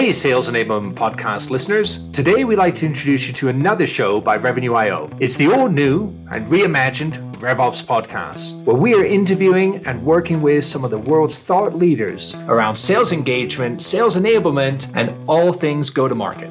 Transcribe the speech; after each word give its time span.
Hey, 0.00 0.14
Sales 0.14 0.48
Enablement 0.48 0.94
Podcast 0.94 1.50
listeners. 1.50 2.10
Today 2.12 2.44
we'd 2.44 2.56
like 2.56 2.74
to 2.76 2.86
introduce 2.86 3.26
you 3.26 3.34
to 3.34 3.50
another 3.50 3.86
show 3.86 4.18
by 4.18 4.38
Revenue.io. 4.38 5.10
It's 5.20 5.36
the 5.36 5.52
all 5.52 5.68
new 5.68 6.06
and 6.32 6.46
reimagined 6.46 7.32
RevOps 7.34 7.84
podcast, 7.84 8.64
where 8.64 8.74
we 8.76 8.94
are 8.94 9.04
interviewing 9.04 9.86
and 9.86 10.02
working 10.02 10.40
with 10.40 10.64
some 10.64 10.86
of 10.86 10.90
the 10.90 10.96
world's 10.96 11.38
thought 11.38 11.74
leaders 11.74 12.34
around 12.48 12.78
sales 12.78 13.12
engagement, 13.12 13.82
sales 13.82 14.16
enablement, 14.16 14.90
and 14.94 15.14
all 15.28 15.52
things 15.52 15.90
go 15.90 16.08
to 16.08 16.14
market. 16.14 16.48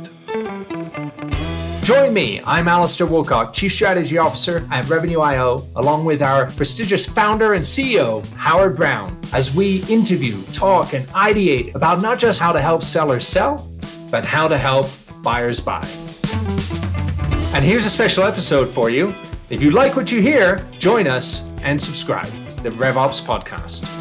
Join 1.90 2.14
me. 2.14 2.40
I'm 2.46 2.68
Alastair 2.68 3.08
Woolcock, 3.08 3.52
Chief 3.52 3.74
Strategy 3.74 4.20
Officer 4.20 4.64
at 4.70 4.88
Revenue.io, 4.88 5.64
along 5.76 6.06
with 6.06 6.22
our 6.22 6.52
prestigious 6.52 7.04
founder 7.04 7.54
and 7.54 7.66
CEO, 7.66 8.24
Howard 8.36 8.76
Brown, 8.76 9.20
as 9.34 9.56
we 9.56 9.84
interview, 9.86 10.40
talk, 10.54 10.94
and 10.94 11.08
ideate 11.08 11.74
about 11.74 12.00
not 12.00 12.20
just 12.20 12.40
how 12.40 12.52
to 12.52 12.62
help 12.62 12.84
sellers 12.84 13.26
sell, 13.26 13.68
but 14.12 14.24
how 14.24 14.48
to 14.48 14.56
help 14.56 14.86
buyers 15.24 15.60
buy. 15.60 15.84
And 17.56 17.66
here's 17.66 17.88
a 17.88 17.90
special 17.90 18.24
episode 18.24 18.70
for 18.70 18.92
you. 18.92 19.16
If 19.50 19.64
you 19.64 19.72
like 19.72 19.96
what 19.96 20.12
you 20.12 20.22
hear, 20.22 20.64
join 20.78 21.08
us 21.08 21.50
and 21.64 21.82
subscribe. 21.82 22.30
The 22.62 22.70
RevOps 22.70 23.20
Podcast. 23.20 23.99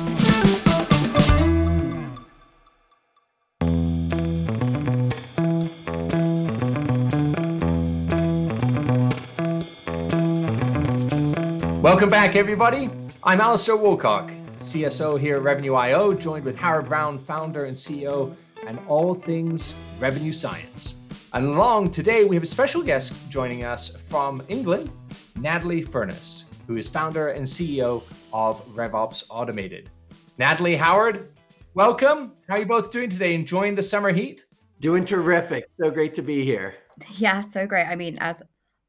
Welcome 11.89 12.11
back, 12.11 12.37
everybody. 12.37 12.91
I'm 13.25 13.41
Alastair 13.41 13.75
Woolcock, 13.75 14.29
CSO 14.59 15.19
here 15.19 15.37
at 15.37 15.43
Revenue 15.43 15.73
IO, 15.73 16.13
joined 16.13 16.45
with 16.45 16.59
Howard 16.59 16.85
Brown, 16.85 17.17
founder 17.17 17.65
and 17.65 17.75
CEO, 17.75 18.37
and 18.67 18.79
all 18.89 19.15
things 19.15 19.75
revenue 19.99 20.35
science. 20.35 20.97
And 21.33 21.47
along 21.47 21.93
today, 21.93 22.27
we 22.27 22.37
have 22.37 22.43
a 22.43 22.47
special 22.47 22.83
guest 22.83 23.31
joining 23.31 23.65
us 23.65 23.89
from 23.89 24.43
England, 24.49 24.91
Natalie 25.37 25.81
Furness, 25.81 26.45
who 26.67 26.77
is 26.77 26.87
founder 26.87 27.29
and 27.29 27.47
CEO 27.47 28.03
of 28.35 28.63
RevOps 28.75 29.25
Automated. 29.31 29.89
Natalie, 30.37 30.77
Howard, 30.77 31.31
welcome. 31.73 32.33
How 32.49 32.57
are 32.57 32.59
you 32.59 32.67
both 32.67 32.91
doing 32.91 33.09
today? 33.09 33.35
Enjoying 33.35 33.75
the 33.75 33.83
summer 33.83 34.13
heat? 34.13 34.45
Doing 34.81 35.07
terrific. 35.07 35.65
So 35.81 35.91
great 35.91 36.13
to 36.17 36.23
be 36.23 36.45
here. 36.45 36.75
Yeah, 37.17 37.41
so 37.41 37.67
great. 37.67 37.87
I 37.87 37.95
mean, 37.95 38.19
as 38.21 38.43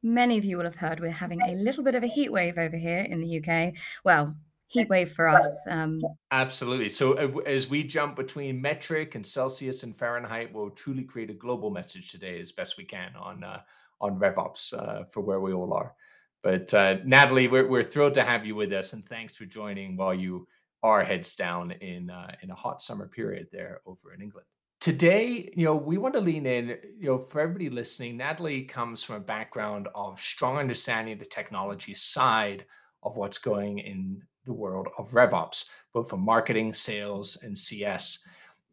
many 0.03 0.37
of 0.37 0.45
you 0.45 0.57
will 0.57 0.65
have 0.65 0.75
heard, 0.75 0.99
we're 0.99 1.11
having 1.11 1.41
a 1.41 1.53
little 1.53 1.83
bit 1.83 1.95
of 1.95 2.03
a 2.03 2.07
heat 2.07 2.31
wave 2.31 2.57
over 2.57 2.77
here 2.77 2.99
in 2.99 3.19
the 3.19 3.39
UK. 3.39 3.73
Well, 4.03 4.35
heat 4.67 4.89
wave 4.89 5.11
for 5.11 5.27
us. 5.27 5.47
Um, 5.67 5.99
Absolutely. 6.31 6.89
So 6.89 7.13
uh, 7.13 7.39
as 7.45 7.69
we 7.69 7.83
jump 7.83 8.15
between 8.15 8.61
metric 8.61 9.15
and 9.15 9.25
Celsius 9.25 9.83
and 9.83 9.95
Fahrenheit, 9.95 10.53
we'll 10.53 10.69
truly 10.69 11.03
create 11.03 11.29
a 11.29 11.33
global 11.33 11.69
message 11.69 12.11
today 12.11 12.39
as 12.39 12.51
best 12.51 12.77
we 12.77 12.85
can 12.85 13.15
on 13.15 13.43
uh, 13.43 13.61
on 14.01 14.17
RevOps 14.17 14.73
uh, 14.73 15.03
for 15.11 15.21
where 15.21 15.41
we 15.41 15.51
all 15.51 15.73
are. 15.73 15.93
But 16.41 16.73
uh, 16.73 16.97
Natalie, 17.03 17.49
we're, 17.49 17.67
we're 17.67 17.83
thrilled 17.83 18.13
to 18.13 18.23
have 18.23 18.45
you 18.45 18.55
with 18.55 18.71
us, 18.71 18.93
and 18.93 19.05
thanks 19.05 19.35
for 19.35 19.43
joining 19.43 19.97
while 19.97 20.13
you 20.13 20.47
are 20.83 21.03
heads 21.03 21.35
down 21.35 21.71
in 21.71 22.09
uh, 22.09 22.33
in 22.41 22.49
a 22.49 22.55
hot 22.55 22.81
summer 22.81 23.07
period 23.07 23.47
there 23.51 23.81
over 23.85 24.13
in 24.13 24.21
England. 24.21 24.47
Today, 24.79 25.51
you 25.57 25.65
know, 25.65 25.75
we 25.75 25.97
want 25.97 26.13
to 26.13 26.21
lean 26.21 26.45
in, 26.45 26.77
you 26.97 27.07
know, 27.07 27.17
for 27.17 27.41
everybody 27.41 27.69
listening, 27.69 28.15
Natalie 28.15 28.63
comes 28.63 29.03
from 29.03 29.17
a 29.17 29.19
background 29.19 29.89
of 29.93 30.21
strong 30.21 30.57
understanding 30.57 31.13
of 31.13 31.19
the 31.19 31.25
technology 31.25 31.93
side 31.93 32.65
of 33.03 33.17
what's 33.17 33.37
going 33.37 33.79
in 33.79 34.21
the 34.45 34.53
world 34.53 34.87
of 34.97 35.09
RevOps, 35.11 35.65
both 35.91 36.09
for 36.09 36.15
marketing, 36.15 36.73
sales, 36.73 37.37
and 37.43 37.57
CS. 37.57 38.19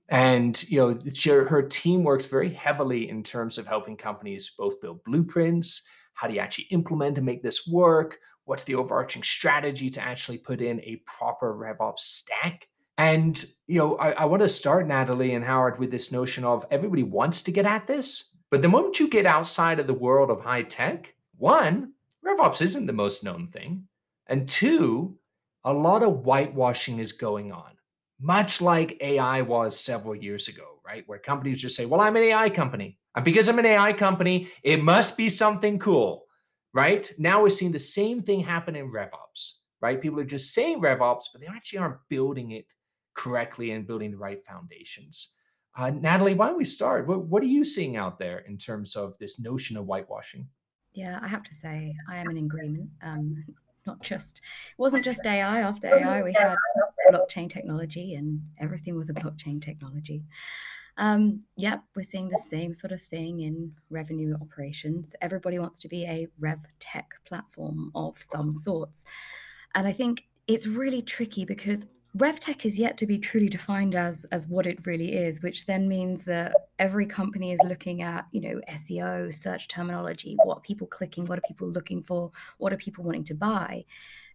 And 0.08 0.62
you 0.70 0.78
know, 0.78 1.44
her 1.44 1.62
team 1.62 2.04
works 2.04 2.26
very 2.26 2.54
heavily 2.54 3.08
in 3.08 3.24
terms 3.24 3.58
of 3.58 3.66
helping 3.66 3.96
companies 3.96 4.52
both 4.56 4.80
build 4.80 5.02
blueprints. 5.02 5.82
How 6.14 6.28
do 6.28 6.34
you 6.34 6.40
actually 6.40 6.68
implement 6.70 7.18
and 7.18 7.26
make 7.26 7.42
this 7.42 7.66
work? 7.66 8.18
What's 8.44 8.62
the 8.62 8.76
overarching 8.76 9.24
strategy 9.24 9.90
to 9.90 10.00
actually 10.00 10.38
put 10.38 10.60
in 10.60 10.80
a 10.82 11.02
proper 11.04 11.52
RevOps 11.52 11.98
stack? 11.98 12.68
And 12.98 13.44
you 13.66 13.78
know, 13.78 13.96
I, 13.96 14.12
I 14.12 14.24
want 14.24 14.42
to 14.42 14.48
start 14.48 14.86
Natalie 14.86 15.34
and 15.34 15.44
Howard 15.44 15.78
with 15.78 15.90
this 15.90 16.12
notion 16.12 16.44
of 16.44 16.64
everybody 16.70 17.02
wants 17.02 17.42
to 17.42 17.52
get 17.52 17.66
at 17.66 17.86
this, 17.86 18.36
but 18.50 18.62
the 18.62 18.68
moment 18.68 19.00
you 19.00 19.08
get 19.08 19.26
outside 19.26 19.80
of 19.80 19.86
the 19.86 19.94
world 19.94 20.30
of 20.30 20.40
high 20.40 20.62
tech, 20.62 21.14
one, 21.36 21.92
RevOps 22.24 22.62
isn't 22.62 22.86
the 22.86 22.92
most 22.92 23.22
known 23.22 23.48
thing, 23.48 23.84
and 24.26 24.48
two, 24.48 25.18
a 25.64 25.72
lot 25.72 26.02
of 26.02 26.22
whitewashing 26.24 26.98
is 26.98 27.12
going 27.12 27.52
on, 27.52 27.72
much 28.20 28.60
like 28.60 28.98
AI 29.00 29.42
was 29.42 29.78
several 29.78 30.14
years 30.14 30.48
ago, 30.48 30.80
right? 30.84 31.04
Where 31.06 31.18
companies 31.18 31.60
just 31.60 31.76
say, 31.76 31.86
"Well, 31.86 32.00
I'm 32.00 32.16
an 32.16 32.22
AI 32.22 32.48
company, 32.50 32.98
and 33.14 33.24
because 33.24 33.48
I'm 33.48 33.58
an 33.58 33.66
AI 33.66 33.92
company, 33.92 34.48
it 34.62 34.82
must 34.82 35.16
be 35.16 35.28
something 35.28 35.78
cool." 35.78 36.24
Right 36.72 37.10
now, 37.18 37.42
we're 37.42 37.48
seeing 37.48 37.72
the 37.72 37.78
same 37.78 38.22
thing 38.22 38.40
happen 38.40 38.76
in 38.76 38.92
RevOps, 38.92 39.58
right? 39.80 40.00
People 40.00 40.20
are 40.20 40.24
just 40.24 40.54
saying 40.54 40.80
RevOps, 40.80 41.24
but 41.32 41.40
they 41.40 41.46
actually 41.46 41.78
aren't 41.80 42.08
building 42.08 42.52
it 42.52 42.66
correctly 43.16 43.72
and 43.72 43.86
building 43.86 44.12
the 44.12 44.16
right 44.16 44.44
foundations. 44.44 45.34
Uh, 45.76 45.90
Natalie, 45.90 46.34
why 46.34 46.48
don't 46.48 46.56
we 46.56 46.64
start? 46.64 47.06
What, 47.06 47.24
what 47.26 47.42
are 47.42 47.46
you 47.46 47.64
seeing 47.64 47.96
out 47.96 48.18
there 48.18 48.38
in 48.38 48.56
terms 48.56 48.94
of 48.94 49.18
this 49.18 49.40
notion 49.40 49.76
of 49.76 49.86
whitewashing? 49.86 50.46
Yeah, 50.94 51.18
I 51.20 51.28
have 51.28 51.42
to 51.42 51.54
say, 51.54 51.94
I 52.08 52.16
am 52.16 52.30
in 52.30 52.38
agreement. 52.38 52.88
Um, 53.02 53.44
not 53.86 54.00
just, 54.02 54.38
it 54.38 54.78
wasn't 54.78 55.04
just 55.04 55.24
AI. 55.26 55.60
After 55.60 55.88
AI, 55.88 56.22
we 56.22 56.32
had 56.32 56.56
blockchain 57.12 57.50
technology, 57.50 58.14
and 58.14 58.40
everything 58.58 58.96
was 58.96 59.10
a 59.10 59.14
blockchain 59.14 59.62
technology. 59.62 60.24
Um, 60.98 61.44
yep, 61.56 61.82
we're 61.94 62.04
seeing 62.04 62.30
the 62.30 62.42
same 62.50 62.72
sort 62.72 62.92
of 62.92 63.02
thing 63.02 63.40
in 63.40 63.72
revenue 63.90 64.34
operations. 64.40 65.14
Everybody 65.20 65.58
wants 65.58 65.78
to 65.80 65.88
be 65.88 66.06
a 66.06 66.26
rev 66.38 66.60
tech 66.80 67.10
platform 67.26 67.92
of 67.94 68.18
some 68.18 68.54
sorts. 68.54 69.04
And 69.74 69.86
I 69.86 69.92
think 69.92 70.24
it's 70.46 70.66
really 70.66 71.02
tricky 71.02 71.44
because 71.44 71.86
RevTech 72.16 72.64
is 72.64 72.78
yet 72.78 72.96
to 72.98 73.06
be 73.06 73.18
truly 73.18 73.48
defined 73.48 73.94
as 73.94 74.24
as 74.32 74.46
what 74.48 74.66
it 74.66 74.86
really 74.86 75.14
is, 75.14 75.42
which 75.42 75.66
then 75.66 75.88
means 75.88 76.24
that 76.24 76.54
every 76.78 77.06
company 77.06 77.52
is 77.52 77.60
looking 77.64 78.02
at, 78.02 78.26
you 78.32 78.40
know, 78.40 78.60
SEO, 78.68 79.34
search 79.34 79.68
terminology, 79.68 80.36
what 80.44 80.58
are 80.58 80.60
people 80.60 80.86
clicking, 80.86 81.24
what 81.26 81.38
are 81.38 81.48
people 81.48 81.68
looking 81.68 82.02
for, 82.02 82.30
what 82.58 82.72
are 82.72 82.76
people 82.76 83.04
wanting 83.04 83.24
to 83.24 83.34
buy. 83.34 83.84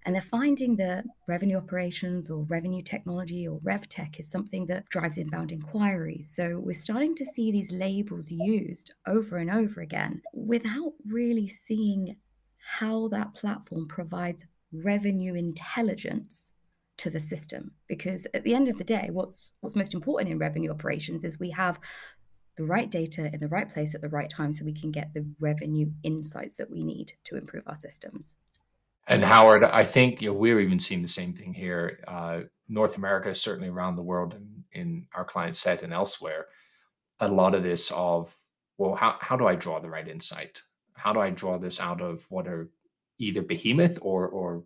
And 0.04 0.16
they're 0.16 0.22
finding 0.22 0.78
that 0.78 1.06
revenue 1.28 1.58
operations 1.58 2.32
or 2.32 2.44
revenue 2.46 2.82
technology 2.82 3.48
or 3.48 3.59
RevTech 3.59 4.20
is 4.20 4.32
something 4.32 4.66
that 4.66 4.90
drives 4.90 5.18
inbound 5.18 5.52
inquiries. 5.52 6.32
So 6.36 6.59
we're 6.59 6.74
starting 6.74 7.14
to 7.16 7.26
see 7.26 7.52
these 7.52 7.72
labels 7.72 8.32
used 8.32 8.94
over 9.08 9.38
and 9.38 9.52
over 9.52 9.82
again 9.82 10.24
without 10.34 10.94
really 11.06 11.48
seeing 11.48 12.18
how 12.58 13.08
that 13.09 13.36
platform 13.36 13.88
provides 13.88 14.46
revenue 14.72 15.36
intelligence 15.36 16.53
to 17.02 17.10
the 17.10 17.20
system 17.20 17.72
because 17.88 18.28
at 18.36 18.44
the 18.44 18.54
end 18.54 18.68
of 18.68 18.78
the 18.78 18.84
day 18.84 19.10
what's 19.12 19.50
what's 19.62 19.76
most 19.76 19.96
important 19.96 20.32
in 20.32 20.38
revenue 20.38 20.70
operations 20.70 21.24
is 21.24 21.40
we 21.40 21.50
have 21.50 21.80
the 22.58 22.64
right 22.64 22.92
data 22.92 23.32
in 23.34 23.40
the 23.40 23.48
right 23.48 23.70
place 23.70 23.96
at 23.96 24.02
the 24.02 24.10
right 24.10 24.30
time 24.30 24.54
so 24.54 24.64
we 24.64 24.72
can 24.72 24.92
get 24.92 25.12
the 25.16 25.26
revenue 25.40 25.90
insights 26.04 26.54
that 26.56 26.70
we 26.70 26.84
need 26.84 27.14
to 27.24 27.38
improve 27.38 27.64
our 27.66 27.76
systems. 27.76 28.36
And 29.08 29.24
howard 29.24 29.64
i 29.64 29.84
think 29.84 30.22
you 30.22 30.30
know 30.30 30.38
we're 30.38 30.60
even 30.60 30.78
seeing 30.78 31.02
the 31.02 31.08
same 31.08 31.34
thing 31.34 31.56
here. 31.56 32.04
Uh, 32.08 32.42
north 32.70 32.98
america 32.98 33.34
certainly 33.34 33.70
around 33.70 33.96
the 33.96 34.04
world 34.04 34.36
and 34.36 34.64
in 34.72 35.08
our 35.16 35.26
client 35.26 35.56
set 35.56 35.82
and 35.82 35.92
elsewhere. 35.92 36.46
A 37.20 37.28
lot 37.28 37.56
of 37.56 37.64
this 37.64 37.90
of 37.90 38.36
well 38.78 38.94
how, 38.94 39.16
how 39.22 39.36
do 39.36 39.48
i 39.48 39.56
draw 39.56 39.80
the 39.80 39.90
right 39.90 40.08
insight? 40.08 40.62
How 40.94 41.14
do 41.14 41.20
i 41.20 41.32
draw 41.32 41.58
this 41.58 41.80
out 41.80 42.00
of 42.00 42.30
what 42.30 42.48
are 42.48 42.70
either 43.18 43.42
behemoth 43.42 43.98
or 44.04 44.28
or 44.28 44.64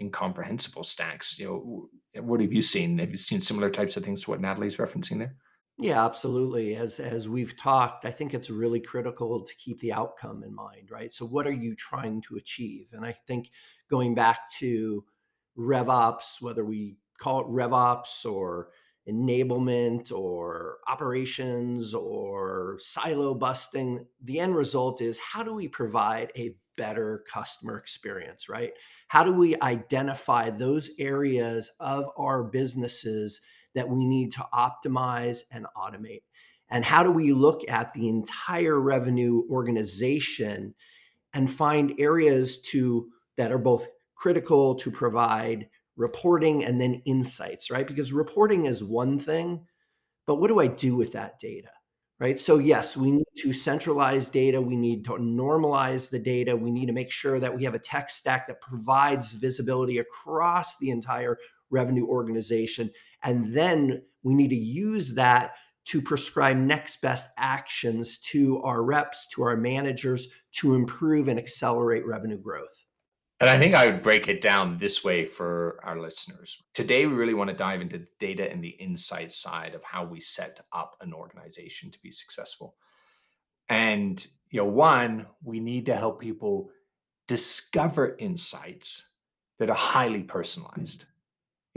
incomprehensible 0.00 0.84
stacks. 0.84 1.38
You 1.38 1.46
know, 1.46 1.88
eh, 2.14 2.20
what 2.20 2.40
have 2.40 2.52
you 2.52 2.62
seen? 2.62 2.98
Have 2.98 3.10
you 3.10 3.16
seen 3.16 3.40
similar 3.40 3.70
types 3.70 3.96
of 3.96 4.04
things 4.04 4.22
to 4.22 4.30
what 4.30 4.40
Natalie's 4.40 4.76
referencing 4.76 5.18
there? 5.18 5.36
Yeah, 5.78 6.04
absolutely. 6.06 6.74
As 6.74 6.98
as 7.00 7.28
we've 7.28 7.56
talked, 7.56 8.06
I 8.06 8.10
think 8.10 8.32
it's 8.32 8.48
really 8.48 8.80
critical 8.80 9.42
to 9.42 9.56
keep 9.56 9.78
the 9.80 9.92
outcome 9.92 10.42
in 10.42 10.54
mind, 10.54 10.90
right? 10.90 11.12
So 11.12 11.26
what 11.26 11.46
are 11.46 11.52
you 11.52 11.74
trying 11.74 12.22
to 12.22 12.36
achieve? 12.36 12.88
And 12.92 13.04
I 13.04 13.12
think 13.12 13.50
going 13.90 14.14
back 14.14 14.50
to 14.58 15.04
RevOps, 15.58 16.40
whether 16.40 16.64
we 16.64 16.96
call 17.18 17.40
it 17.40 17.48
RevOps 17.48 18.24
or 18.24 18.70
enablement 19.08 20.10
or 20.10 20.78
operations 20.88 21.94
or 21.94 22.78
silo 22.80 23.34
busting, 23.34 24.06
the 24.24 24.40
end 24.40 24.56
result 24.56 25.00
is 25.00 25.18
how 25.18 25.42
do 25.42 25.54
we 25.54 25.68
provide 25.68 26.32
a 26.36 26.56
better 26.76 27.24
customer 27.30 27.78
experience, 27.78 28.48
right? 28.48 28.72
How 29.08 29.24
do 29.24 29.32
we 29.32 29.60
identify 29.60 30.50
those 30.50 30.90
areas 30.98 31.72
of 31.80 32.06
our 32.16 32.44
businesses 32.44 33.40
that 33.74 33.88
we 33.88 34.06
need 34.06 34.32
to 34.32 34.46
optimize 34.52 35.40
and 35.50 35.66
automate? 35.76 36.22
And 36.68 36.84
how 36.84 37.02
do 37.02 37.10
we 37.10 37.32
look 37.32 37.68
at 37.68 37.92
the 37.94 38.08
entire 38.08 38.80
revenue 38.80 39.42
organization 39.50 40.74
and 41.32 41.50
find 41.50 41.94
areas 41.98 42.60
to 42.62 43.08
that 43.36 43.52
are 43.52 43.58
both 43.58 43.88
critical 44.14 44.74
to 44.76 44.90
provide 44.90 45.68
reporting 45.96 46.64
and 46.64 46.80
then 46.80 47.02
insights, 47.04 47.70
right? 47.70 47.86
Because 47.86 48.12
reporting 48.12 48.66
is 48.66 48.82
one 48.82 49.18
thing, 49.18 49.66
but 50.26 50.36
what 50.36 50.48
do 50.48 50.58
I 50.58 50.66
do 50.66 50.96
with 50.96 51.12
that 51.12 51.38
data? 51.38 51.70
Right? 52.18 52.38
So, 52.38 52.58
yes, 52.58 52.96
we 52.96 53.08
mm-hmm. 53.08 53.16
need 53.16 53.26
to 53.38 53.52
centralize 53.52 54.28
data. 54.28 54.60
We 54.60 54.76
need 54.76 55.04
to 55.04 55.12
normalize 55.12 56.10
the 56.10 56.18
data. 56.18 56.56
We 56.56 56.70
need 56.70 56.86
to 56.86 56.92
make 56.92 57.10
sure 57.10 57.38
that 57.40 57.54
we 57.54 57.64
have 57.64 57.74
a 57.74 57.78
tech 57.78 58.10
stack 58.10 58.46
that 58.48 58.60
provides 58.60 59.32
visibility 59.32 59.98
across 59.98 60.78
the 60.78 60.90
entire 60.90 61.38
revenue 61.70 62.06
organization. 62.06 62.90
And 63.22 63.54
then 63.54 64.02
we 64.22 64.34
need 64.34 64.50
to 64.50 64.56
use 64.56 65.14
that 65.14 65.52
to 65.86 66.02
prescribe 66.02 66.56
next 66.56 67.00
best 67.00 67.28
actions 67.38 68.18
to 68.18 68.60
our 68.62 68.82
reps, 68.82 69.28
to 69.28 69.42
our 69.42 69.56
managers 69.56 70.26
to 70.52 70.74
improve 70.74 71.28
and 71.28 71.38
accelerate 71.38 72.04
revenue 72.04 72.38
growth. 72.38 72.86
And 73.38 73.50
I 73.50 73.58
think 73.58 73.74
I 73.74 73.86
would 73.86 74.02
break 74.02 74.28
it 74.28 74.40
down 74.40 74.78
this 74.78 75.04
way 75.04 75.26
for 75.26 75.78
our 75.82 76.00
listeners. 76.00 76.62
Today, 76.72 77.04
we 77.06 77.14
really 77.14 77.34
want 77.34 77.50
to 77.50 77.56
dive 77.56 77.82
into 77.82 77.98
the 77.98 78.08
data 78.18 78.50
and 78.50 78.64
the 78.64 78.70
insight 78.70 79.30
side 79.30 79.74
of 79.74 79.84
how 79.84 80.04
we 80.04 80.20
set 80.20 80.60
up 80.72 80.96
an 81.02 81.12
organization 81.12 81.90
to 81.90 82.00
be 82.00 82.10
successful. 82.10 82.76
And, 83.68 84.26
you 84.50 84.60
know, 84.60 84.66
one, 84.66 85.26
we 85.44 85.60
need 85.60 85.86
to 85.86 85.96
help 85.96 86.20
people 86.20 86.70
discover 87.28 88.16
insights 88.18 89.06
that 89.58 89.68
are 89.68 89.76
highly 89.76 90.22
personalized 90.22 91.04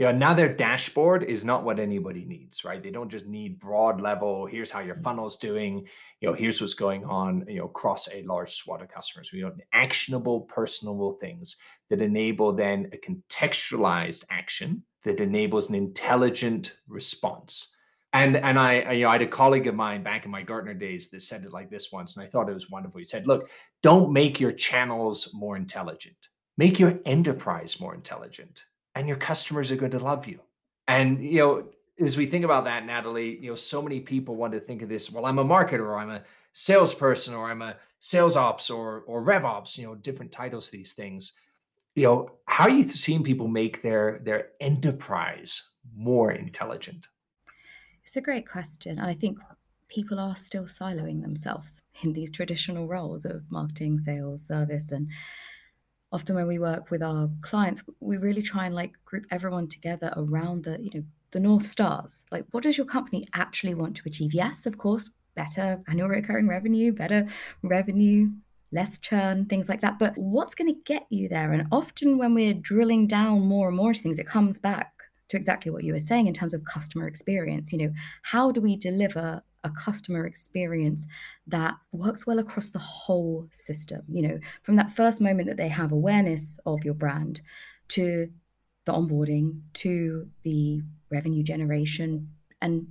you 0.00 0.06
know, 0.06 0.12
now 0.12 0.32
their 0.32 0.48
dashboard 0.48 1.24
is 1.24 1.44
not 1.44 1.62
what 1.62 1.78
anybody 1.78 2.24
needs, 2.24 2.64
right? 2.64 2.82
They 2.82 2.90
don't 2.90 3.10
just 3.10 3.26
need 3.26 3.60
broad 3.60 4.00
level, 4.00 4.46
here's 4.46 4.70
how 4.70 4.80
your 4.80 4.94
mm. 4.94 5.02
funnel's 5.02 5.36
doing, 5.36 5.86
you 6.20 6.28
know, 6.28 6.34
here's 6.34 6.58
what's 6.58 6.72
going 6.72 7.04
on, 7.04 7.44
you 7.46 7.58
know, 7.58 7.66
across 7.66 8.08
a 8.10 8.22
large 8.22 8.50
swath 8.50 8.80
of 8.80 8.88
customers. 8.88 9.30
We 9.30 9.44
want 9.44 9.60
actionable, 9.74 10.40
personable 10.40 11.18
things 11.20 11.56
that 11.90 12.00
enable 12.00 12.54
then 12.54 12.90
a 12.94 12.96
contextualized 12.96 14.24
action 14.30 14.84
that 15.04 15.20
enables 15.20 15.68
an 15.68 15.74
intelligent 15.74 16.78
response. 16.88 17.70
And 18.14 18.38
and 18.38 18.58
I, 18.58 18.92
you 18.92 19.04
know, 19.04 19.10
I 19.10 19.12
had 19.12 19.22
a 19.22 19.26
colleague 19.26 19.66
of 19.66 19.74
mine 19.74 20.02
back 20.02 20.24
in 20.24 20.30
my 20.30 20.42
Gartner 20.42 20.72
days 20.72 21.10
that 21.10 21.20
said 21.20 21.44
it 21.44 21.52
like 21.52 21.68
this 21.68 21.92
once, 21.92 22.16
and 22.16 22.24
I 22.24 22.28
thought 22.28 22.48
it 22.48 22.54
was 22.54 22.70
wonderful. 22.70 22.98
He 22.98 23.04
said, 23.04 23.26
"Look, 23.26 23.50
don't 23.82 24.12
make 24.12 24.40
your 24.40 24.50
channels 24.50 25.30
more 25.34 25.56
intelligent. 25.56 26.28
Make 26.56 26.80
your 26.80 26.98
enterprise 27.04 27.78
more 27.78 27.94
intelligent." 27.94 28.64
And 29.00 29.08
your 29.08 29.16
customers 29.16 29.72
are 29.72 29.76
going 29.76 29.92
to 29.92 29.98
love 29.98 30.26
you. 30.26 30.38
And, 30.86 31.24
you 31.24 31.38
know, 31.38 31.64
as 31.98 32.18
we 32.18 32.26
think 32.26 32.44
about 32.44 32.64
that, 32.64 32.84
Natalie, 32.84 33.38
you 33.38 33.48
know, 33.48 33.54
so 33.54 33.80
many 33.80 33.98
people 33.98 34.36
want 34.36 34.52
to 34.52 34.60
think 34.60 34.82
of 34.82 34.90
this, 34.90 35.10
well, 35.10 35.24
I'm 35.24 35.38
a 35.38 35.44
marketer 35.44 35.80
or 35.80 35.96
I'm 35.96 36.10
a 36.10 36.22
salesperson 36.52 37.32
or 37.32 37.50
I'm 37.50 37.62
a 37.62 37.76
sales 37.98 38.36
ops 38.36 38.68
or 38.68 39.00
or 39.06 39.22
rev 39.22 39.46
ops, 39.46 39.78
you 39.78 39.86
know, 39.86 39.94
different 39.94 40.32
titles 40.32 40.68
these 40.68 40.92
things. 40.92 41.32
You 41.94 42.04
know, 42.04 42.30
how 42.44 42.64
are 42.64 42.70
you 42.70 42.82
seeing 42.82 43.24
people 43.24 43.48
make 43.48 43.80
their 43.80 44.20
their 44.22 44.48
enterprise 44.60 45.76
more 45.96 46.30
intelligent? 46.30 47.06
It's 48.04 48.16
a 48.16 48.20
great 48.20 48.46
question. 48.46 48.98
And 48.98 49.08
I 49.08 49.14
think 49.14 49.38
people 49.88 50.20
are 50.20 50.36
still 50.36 50.64
siloing 50.64 51.22
themselves 51.22 51.82
in 52.02 52.12
these 52.12 52.30
traditional 52.30 52.86
roles 52.86 53.24
of 53.24 53.50
marketing, 53.50 53.98
sales, 53.98 54.46
service, 54.46 54.90
and 54.90 55.08
often 56.12 56.34
when 56.34 56.46
we 56.46 56.58
work 56.58 56.90
with 56.90 57.02
our 57.02 57.30
clients, 57.40 57.82
we 58.00 58.16
really 58.16 58.42
try 58.42 58.66
and 58.66 58.74
like 58.74 58.92
group 59.04 59.26
everyone 59.30 59.68
together 59.68 60.12
around 60.16 60.64
the, 60.64 60.78
you 60.80 60.90
know, 60.94 61.04
the 61.30 61.40
North 61.40 61.66
Stars. 61.66 62.26
Like, 62.30 62.46
what 62.50 62.64
does 62.64 62.76
your 62.76 62.86
company 62.86 63.26
actually 63.34 63.74
want 63.74 63.96
to 63.96 64.02
achieve? 64.06 64.34
Yes, 64.34 64.66
of 64.66 64.78
course, 64.78 65.10
better 65.36 65.80
annual 65.88 66.08
recurring 66.08 66.48
revenue, 66.48 66.92
better 66.92 67.26
revenue, 67.62 68.30
less 68.72 68.98
churn, 68.98 69.46
things 69.46 69.68
like 69.68 69.80
that. 69.80 69.98
But 69.98 70.16
what's 70.16 70.54
going 70.54 70.74
to 70.74 70.80
get 70.84 71.06
you 71.10 71.28
there? 71.28 71.52
And 71.52 71.66
often 71.70 72.18
when 72.18 72.34
we're 72.34 72.54
drilling 72.54 73.06
down 73.06 73.42
more 73.42 73.68
and 73.68 73.76
more 73.76 73.92
to 73.92 74.02
things, 74.02 74.18
it 74.18 74.26
comes 74.26 74.58
back 74.58 74.92
to 75.28 75.36
exactly 75.36 75.70
what 75.70 75.84
you 75.84 75.92
were 75.92 76.00
saying 76.00 76.26
in 76.26 76.34
terms 76.34 76.54
of 76.54 76.64
customer 76.64 77.06
experience. 77.06 77.72
You 77.72 77.78
know, 77.78 77.92
how 78.22 78.50
do 78.50 78.60
we 78.60 78.76
deliver 78.76 79.42
a 79.64 79.70
customer 79.70 80.26
experience 80.26 81.06
that 81.46 81.74
works 81.92 82.26
well 82.26 82.38
across 82.38 82.70
the 82.70 82.78
whole 82.78 83.48
system. 83.52 84.02
You 84.08 84.28
know, 84.28 84.38
from 84.62 84.76
that 84.76 84.90
first 84.90 85.20
moment 85.20 85.48
that 85.48 85.56
they 85.56 85.68
have 85.68 85.92
awareness 85.92 86.58
of 86.66 86.84
your 86.84 86.94
brand 86.94 87.42
to 87.88 88.28
the 88.86 88.92
onboarding 88.92 89.60
to 89.74 90.28
the 90.42 90.82
revenue 91.10 91.42
generation 91.42 92.28
and 92.62 92.86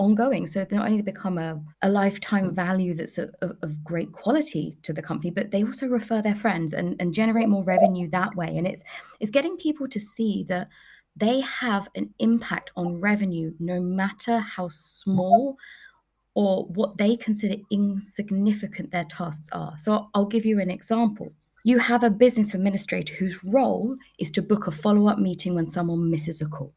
ongoing. 0.00 0.46
So 0.46 0.64
they 0.64 0.76
not 0.76 0.88
only 0.88 1.02
become 1.02 1.36
a, 1.38 1.60
a 1.82 1.88
lifetime 1.88 2.50
mm. 2.50 2.54
value 2.54 2.94
that's 2.94 3.18
a, 3.18 3.28
a, 3.42 3.50
of 3.62 3.84
great 3.84 4.12
quality 4.12 4.78
to 4.82 4.92
the 4.92 5.02
company, 5.02 5.30
but 5.30 5.50
they 5.50 5.62
also 5.62 5.86
refer 5.86 6.22
their 6.22 6.34
friends 6.34 6.72
and, 6.72 6.96
and 6.98 7.12
generate 7.12 7.48
more 7.48 7.62
revenue 7.62 8.08
that 8.10 8.34
way. 8.34 8.56
And 8.56 8.66
it's 8.66 8.82
it's 9.20 9.30
getting 9.30 9.56
people 9.56 9.86
to 9.88 10.00
see 10.00 10.44
that 10.48 10.68
they 11.16 11.40
have 11.40 11.88
an 11.94 12.14
impact 12.18 12.70
on 12.76 13.00
revenue 13.00 13.52
no 13.58 13.80
matter 13.80 14.38
how 14.38 14.68
small 14.68 15.56
or 16.40 16.64
what 16.68 16.96
they 16.96 17.18
consider 17.18 17.56
insignificant 17.70 18.90
their 18.90 19.04
tasks 19.04 19.50
are. 19.52 19.74
So 19.76 20.08
I'll 20.14 20.24
give 20.24 20.46
you 20.46 20.58
an 20.58 20.70
example. 20.70 21.34
You 21.64 21.78
have 21.80 22.02
a 22.02 22.08
business 22.08 22.54
administrator 22.54 23.12
whose 23.12 23.44
role 23.44 23.98
is 24.18 24.30
to 24.30 24.40
book 24.40 24.66
a 24.66 24.70
follow 24.70 25.06
up 25.06 25.18
meeting 25.18 25.54
when 25.54 25.66
someone 25.66 26.10
misses 26.10 26.40
a 26.40 26.46
call. 26.46 26.72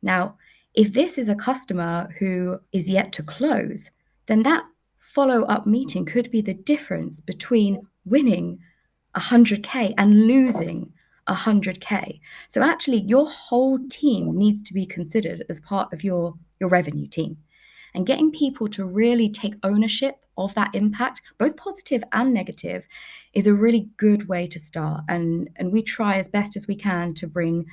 Now, 0.00 0.38
if 0.72 0.94
this 0.94 1.18
is 1.18 1.28
a 1.28 1.34
customer 1.34 2.08
who 2.18 2.58
is 2.72 2.88
yet 2.88 3.12
to 3.12 3.22
close, 3.22 3.90
then 4.28 4.44
that 4.44 4.64
follow 4.98 5.42
up 5.42 5.66
meeting 5.66 6.06
could 6.06 6.30
be 6.30 6.40
the 6.40 6.54
difference 6.54 7.20
between 7.20 7.86
winning 8.06 8.60
100K 9.14 9.92
and 9.98 10.26
losing 10.26 10.90
100K. 11.28 12.20
So 12.48 12.62
actually, 12.62 13.02
your 13.02 13.28
whole 13.28 13.78
team 13.90 14.34
needs 14.34 14.62
to 14.62 14.72
be 14.72 14.86
considered 14.86 15.44
as 15.50 15.60
part 15.60 15.92
of 15.92 16.02
your, 16.02 16.36
your 16.58 16.70
revenue 16.70 17.08
team 17.08 17.36
and 17.94 18.06
getting 18.06 18.30
people 18.30 18.68
to 18.68 18.84
really 18.84 19.30
take 19.30 19.54
ownership 19.62 20.16
of 20.38 20.54
that 20.54 20.74
impact 20.74 21.22
both 21.38 21.56
positive 21.56 22.04
and 22.12 22.34
negative 22.34 22.86
is 23.32 23.46
a 23.46 23.54
really 23.54 23.88
good 23.96 24.28
way 24.28 24.46
to 24.46 24.60
start 24.60 25.02
and 25.08 25.48
and 25.56 25.72
we 25.72 25.82
try 25.82 26.16
as 26.16 26.28
best 26.28 26.56
as 26.56 26.66
we 26.66 26.76
can 26.76 27.14
to 27.14 27.26
bring 27.26 27.64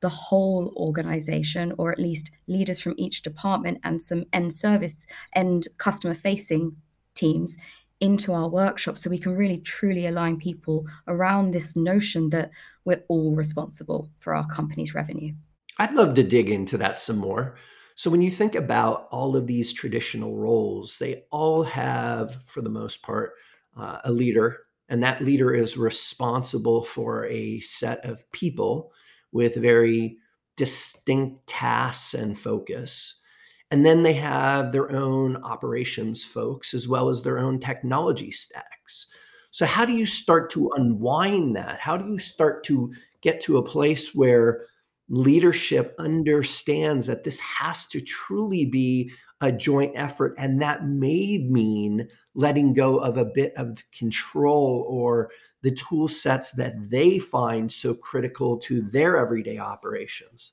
the 0.00 0.08
whole 0.08 0.72
organization 0.76 1.74
or 1.78 1.90
at 1.90 1.98
least 1.98 2.30
leaders 2.46 2.80
from 2.80 2.94
each 2.96 3.22
department 3.22 3.78
and 3.82 4.00
some 4.00 4.24
end 4.32 4.52
service 4.52 5.06
and 5.34 5.68
customer 5.78 6.14
facing 6.14 6.76
teams 7.14 7.56
into 8.00 8.32
our 8.32 8.48
workshop 8.48 8.98
so 8.98 9.08
we 9.08 9.18
can 9.18 9.34
really 9.34 9.58
truly 9.58 10.06
align 10.06 10.36
people 10.38 10.86
around 11.08 11.50
this 11.50 11.74
notion 11.74 12.30
that 12.30 12.50
we're 12.84 13.02
all 13.08 13.34
responsible 13.34 14.10
for 14.18 14.34
our 14.34 14.46
company's 14.46 14.94
revenue. 14.94 15.32
I'd 15.78 15.94
love 15.94 16.14
to 16.14 16.22
dig 16.22 16.50
into 16.50 16.76
that 16.78 17.00
some 17.00 17.18
more. 17.18 17.56
So 17.96 18.10
when 18.10 18.20
you 18.20 18.30
think 18.30 18.54
about 18.54 19.08
all 19.10 19.36
of 19.36 19.46
these 19.46 19.72
traditional 19.72 20.36
roles, 20.36 20.98
they 20.98 21.24
all 21.30 21.62
have, 21.62 22.44
for 22.44 22.60
the 22.60 22.68
most 22.68 23.02
part, 23.02 23.32
uh, 23.74 24.00
a 24.04 24.12
leader, 24.12 24.66
and 24.90 25.02
that 25.02 25.22
leader 25.22 25.54
is 25.54 25.78
responsible 25.78 26.84
for 26.84 27.26
a 27.26 27.58
set 27.60 28.04
of 28.04 28.30
people 28.32 28.92
with 29.32 29.56
very 29.56 30.18
distinct 30.56 31.46
tasks 31.46 32.12
and 32.12 32.38
focus. 32.38 33.22
And 33.70 33.84
then 33.84 34.02
they 34.02 34.12
have 34.12 34.72
their 34.72 34.92
own 34.92 35.36
operations 35.38 36.22
folks 36.22 36.74
as 36.74 36.86
well 36.86 37.08
as 37.08 37.22
their 37.22 37.38
own 37.38 37.58
technology 37.58 38.30
stacks. 38.30 39.10
So, 39.50 39.64
how 39.64 39.86
do 39.86 39.92
you 39.92 40.04
start 40.06 40.50
to 40.50 40.70
unwind 40.76 41.56
that? 41.56 41.80
How 41.80 41.96
do 41.96 42.10
you 42.10 42.18
start 42.18 42.62
to 42.64 42.92
get 43.22 43.40
to 43.42 43.56
a 43.56 43.62
place 43.62 44.14
where 44.14 44.66
leadership 45.08 45.94
understands 45.98 47.06
that 47.06 47.24
this 47.24 47.38
has 47.40 47.86
to 47.86 48.00
truly 48.00 48.64
be 48.64 49.10
a 49.40 49.52
joint 49.52 49.92
effort. 49.94 50.34
And 50.38 50.60
that 50.62 50.86
may 50.86 51.38
mean 51.38 52.08
letting 52.34 52.74
go 52.74 52.98
of 52.98 53.16
a 53.16 53.24
bit 53.24 53.52
of 53.56 53.82
control 53.92 54.86
or 54.88 55.30
the 55.62 55.70
tool 55.70 56.08
sets 56.08 56.52
that 56.52 56.90
they 56.90 57.18
find 57.18 57.70
so 57.70 57.94
critical 57.94 58.58
to 58.58 58.82
their 58.82 59.16
everyday 59.18 59.58
operations. 59.58 60.52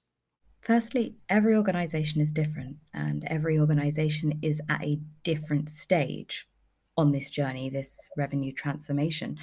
Firstly, 0.61 1.15
every 1.27 1.55
organization 1.57 2.21
is 2.21 2.31
different, 2.31 2.77
and 2.93 3.25
every 3.27 3.59
organization 3.59 4.39
is 4.41 4.61
at 4.69 4.81
a 4.81 5.01
different 5.23 5.69
stage 5.69 6.47
on 6.95 7.11
this 7.11 7.29
journey, 7.29 7.69
this 7.69 8.09
revenue 8.15 8.53
transformation. 8.53 9.37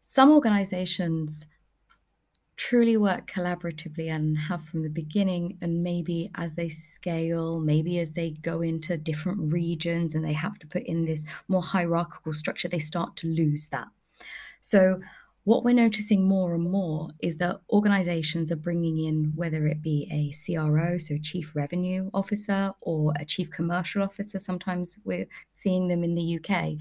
Some 0.00 0.30
organizations 0.30 1.46
truly 2.64 2.96
work 2.96 3.30
collaboratively 3.30 4.10
and 4.10 4.38
have 4.38 4.64
from 4.64 4.82
the 4.82 4.88
beginning 4.88 5.58
and 5.60 5.82
maybe 5.82 6.30
as 6.36 6.54
they 6.54 6.66
scale 6.66 7.60
maybe 7.60 7.98
as 7.98 8.12
they 8.12 8.30
go 8.40 8.62
into 8.62 8.96
different 8.96 9.52
regions 9.52 10.14
and 10.14 10.24
they 10.24 10.32
have 10.32 10.58
to 10.58 10.66
put 10.66 10.82
in 10.84 11.04
this 11.04 11.26
more 11.46 11.60
hierarchical 11.60 12.32
structure 12.32 12.66
they 12.66 12.78
start 12.78 13.14
to 13.16 13.26
lose 13.26 13.66
that 13.66 13.88
so 14.62 14.98
what 15.42 15.62
we're 15.62 15.74
noticing 15.74 16.26
more 16.26 16.54
and 16.54 16.70
more 16.70 17.10
is 17.20 17.36
that 17.36 17.60
organizations 17.68 18.50
are 18.50 18.56
bringing 18.56 18.96
in 18.96 19.32
whether 19.34 19.66
it 19.66 19.82
be 19.82 20.08
a 20.10 20.32
CRO, 20.32 20.96
so 20.96 21.18
chief 21.22 21.54
revenue 21.54 22.08
officer, 22.14 22.72
or 22.80 23.12
a 23.20 23.26
chief 23.26 23.50
commercial 23.50 24.02
officer. 24.02 24.38
Sometimes 24.38 24.98
we're 25.04 25.26
seeing 25.52 25.88
them 25.88 26.02
in 26.02 26.14
the 26.14 26.38
UK, 26.38 26.78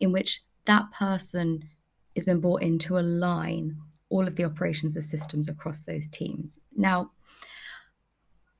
in 0.00 0.12
which 0.12 0.40
that 0.64 0.90
person 0.92 1.68
has 2.16 2.24
been 2.24 2.40
brought 2.40 2.62
in 2.62 2.78
to 2.78 2.96
align. 2.96 3.76
All 4.08 4.26
of 4.26 4.36
the 4.36 4.44
operations 4.44 4.94
and 4.94 5.04
systems 5.04 5.48
across 5.48 5.80
those 5.82 6.08
teams. 6.08 6.58
Now, 6.76 7.10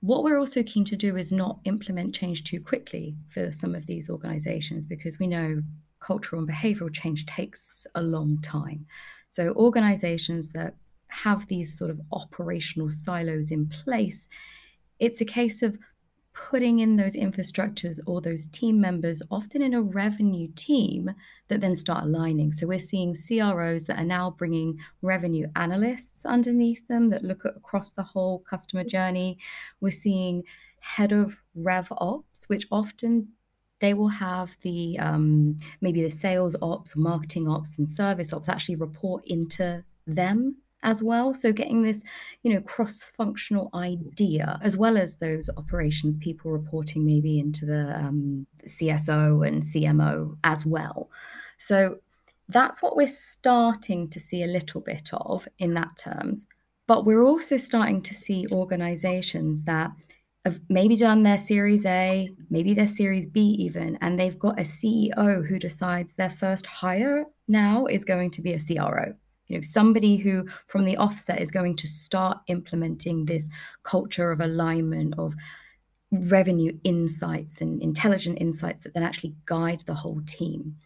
what 0.00 0.22
we're 0.22 0.38
also 0.38 0.62
keen 0.62 0.84
to 0.86 0.96
do 0.96 1.16
is 1.16 1.32
not 1.32 1.60
implement 1.64 2.14
change 2.14 2.44
too 2.44 2.60
quickly 2.60 3.16
for 3.28 3.50
some 3.50 3.74
of 3.74 3.86
these 3.86 4.10
organizations 4.10 4.86
because 4.86 5.18
we 5.18 5.26
know 5.26 5.62
cultural 6.00 6.40
and 6.40 6.48
behavioral 6.48 6.92
change 6.92 7.26
takes 7.26 7.86
a 7.94 8.02
long 8.02 8.40
time. 8.42 8.86
So, 9.30 9.52
organizations 9.54 10.50
that 10.50 10.74
have 11.08 11.46
these 11.46 11.76
sort 11.76 11.90
of 11.90 12.00
operational 12.12 12.90
silos 12.90 13.50
in 13.50 13.68
place, 13.68 14.28
it's 14.98 15.20
a 15.20 15.24
case 15.24 15.62
of 15.62 15.78
putting 16.37 16.81
in 16.81 16.97
those 16.97 17.16
infrastructures 17.16 17.99
or 18.07 18.21
those 18.21 18.47
team 18.47 18.81
members, 18.81 19.23
often 19.31 19.62
in 19.62 19.75
a 19.75 19.83
revenue 19.83 20.49
team, 20.55 21.11
that 21.49 21.61
then 21.61 21.75
start 21.75 22.05
aligning. 22.05 22.52
So 22.52 22.66
we're 22.66 22.78
seeing 22.78 23.14
CROs 23.14 23.87
that 23.87 23.99
are 23.99 24.05
now 24.05 24.31
bringing 24.31 24.78
revenue 25.02 25.47
analysts 25.57 26.26
underneath 26.26 26.87
them 26.88 27.09
that 27.11 27.25
look 27.25 27.45
at 27.45 27.57
across 27.57 27.93
the 27.93 28.02
whole 28.02 28.40
customer 28.40 28.85
journey. 28.85 29.38
We're 29.81 29.90
seeing 29.90 30.45
head 30.81 31.12
of 31.12 31.37
rev 31.55 31.90
ops, 31.93 32.45
which 32.49 32.66
often 32.71 33.28
they 33.81 33.95
will 33.95 34.09
have 34.09 34.57
the 34.62 34.99
um, 34.99 35.57
maybe 35.81 36.02
the 36.02 36.11
sales 36.11 36.55
ops, 36.62 36.97
marketing 36.97 37.49
ops, 37.49 37.78
and 37.78 37.88
service 37.88 38.33
ops 38.33 38.49
actually 38.49 38.76
report 38.76 39.25
into 39.26 39.85
them 40.07 40.57
as 40.83 41.02
well. 41.02 41.35
So 41.35 41.52
getting 41.52 41.83
this, 41.83 42.02
you 42.42 42.52
know, 42.52 42.61
cross-functional 42.61 43.71
idea, 43.75 44.59
as 44.62 44.76
well 44.76 44.97
as 44.97 45.16
those 45.16 45.50
operations 45.56 46.16
people 46.16 46.50
reporting 46.50 47.04
maybe 47.04 47.38
into 47.38 47.66
the, 47.66 47.97
um, 47.97 48.47
CSO 48.66 49.47
and 49.47 49.62
CMO 49.62 50.37
as 50.45 50.64
well. 50.64 51.11
So 51.59 51.99
that's 52.49 52.80
what 52.80 52.97
we're 52.97 53.09
starting 53.09 54.09
to 54.09 54.21
see 54.21 54.42
a 54.42 54.47
little 54.47 54.80
bit 54.80 55.11
of 55.12 55.49
in 55.59 55.75
that 55.75 55.97
terms. 55.97 56.47
But 56.87 57.04
we're 57.04 57.25
also 57.25 57.56
starting 57.56 58.02
to 58.02 58.14
see 58.14 58.47
organizations 58.52 59.64
that 59.64 59.90
have 60.45 60.61
maybe 60.68 60.95
done 60.95 61.23
their 61.23 61.38
Series 61.38 61.85
A, 61.85 62.30
maybe 62.50 62.73
their 62.73 62.87
Series 62.87 63.26
B 63.26 63.40
even, 63.40 63.99
and 64.00 64.18
they've 64.18 64.38
got 64.38 64.61
a 64.61 64.62
CEO 64.62 65.45
who 65.45 65.59
decides 65.59 66.12
their 66.12 66.30
first 66.30 66.66
hire 66.66 67.25
now 67.49 67.87
is 67.87 68.04
going 68.04 68.30
to 68.30 68.42
be 68.42 68.52
a 68.52 68.61
CRO 68.61 69.14
you 69.46 69.56
know 69.56 69.62
somebody 69.62 70.16
who 70.16 70.46
from 70.66 70.84
the 70.84 70.96
offset 70.96 71.40
is 71.40 71.50
going 71.50 71.76
to 71.76 71.86
start 71.86 72.38
implementing 72.48 73.24
this 73.24 73.48
culture 73.82 74.32
of 74.32 74.40
alignment 74.40 75.14
of 75.18 75.34
revenue 76.12 76.72
insights 76.84 77.60
and 77.60 77.82
intelligent 77.82 78.38
insights 78.40 78.82
that 78.82 78.94
then 78.94 79.02
actually 79.02 79.34
guide 79.44 79.82
the 79.86 79.94
whole 79.94 80.22
team. 80.26 80.76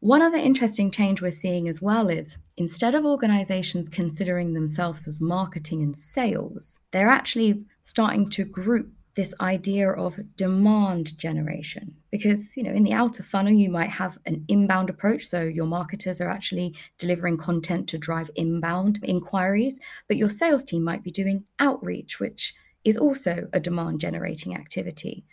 One 0.00 0.22
other 0.22 0.38
interesting 0.38 0.90
change 0.90 1.20
we're 1.20 1.30
seeing 1.30 1.68
as 1.68 1.82
well 1.82 2.08
is 2.08 2.38
instead 2.56 2.94
of 2.94 3.04
organizations 3.04 3.88
considering 3.88 4.54
themselves 4.54 5.06
as 5.06 5.20
marketing 5.20 5.82
and 5.82 5.96
sales, 5.96 6.80
they're 6.90 7.08
actually 7.08 7.64
starting 7.82 8.28
to 8.30 8.44
group 8.44 8.90
this 9.14 9.34
idea 9.40 9.90
of 9.90 10.16
demand 10.36 11.18
generation. 11.18 11.94
Because 12.10 12.56
you 12.56 12.62
know 12.62 12.72
in 12.72 12.84
the 12.84 12.92
outer 12.92 13.22
funnel 13.22 13.52
you 13.52 13.70
might 13.70 13.90
have 13.90 14.18
an 14.26 14.44
inbound 14.48 14.90
approach. 14.90 15.26
So 15.26 15.42
your 15.42 15.66
marketers 15.66 16.20
are 16.20 16.28
actually 16.28 16.74
delivering 16.98 17.36
content 17.36 17.88
to 17.88 17.98
drive 17.98 18.30
inbound 18.34 19.00
inquiries 19.02 19.78
but 20.08 20.16
your 20.16 20.30
sales 20.30 20.64
team 20.64 20.84
might 20.84 21.02
be 21.02 21.10
doing 21.10 21.44
outreach 21.58 22.20
which 22.20 22.54
is 22.84 22.96
also 22.96 23.48
a 23.52 23.60
demand 23.60 24.00
generating 24.00 24.54
activity. 24.54 25.24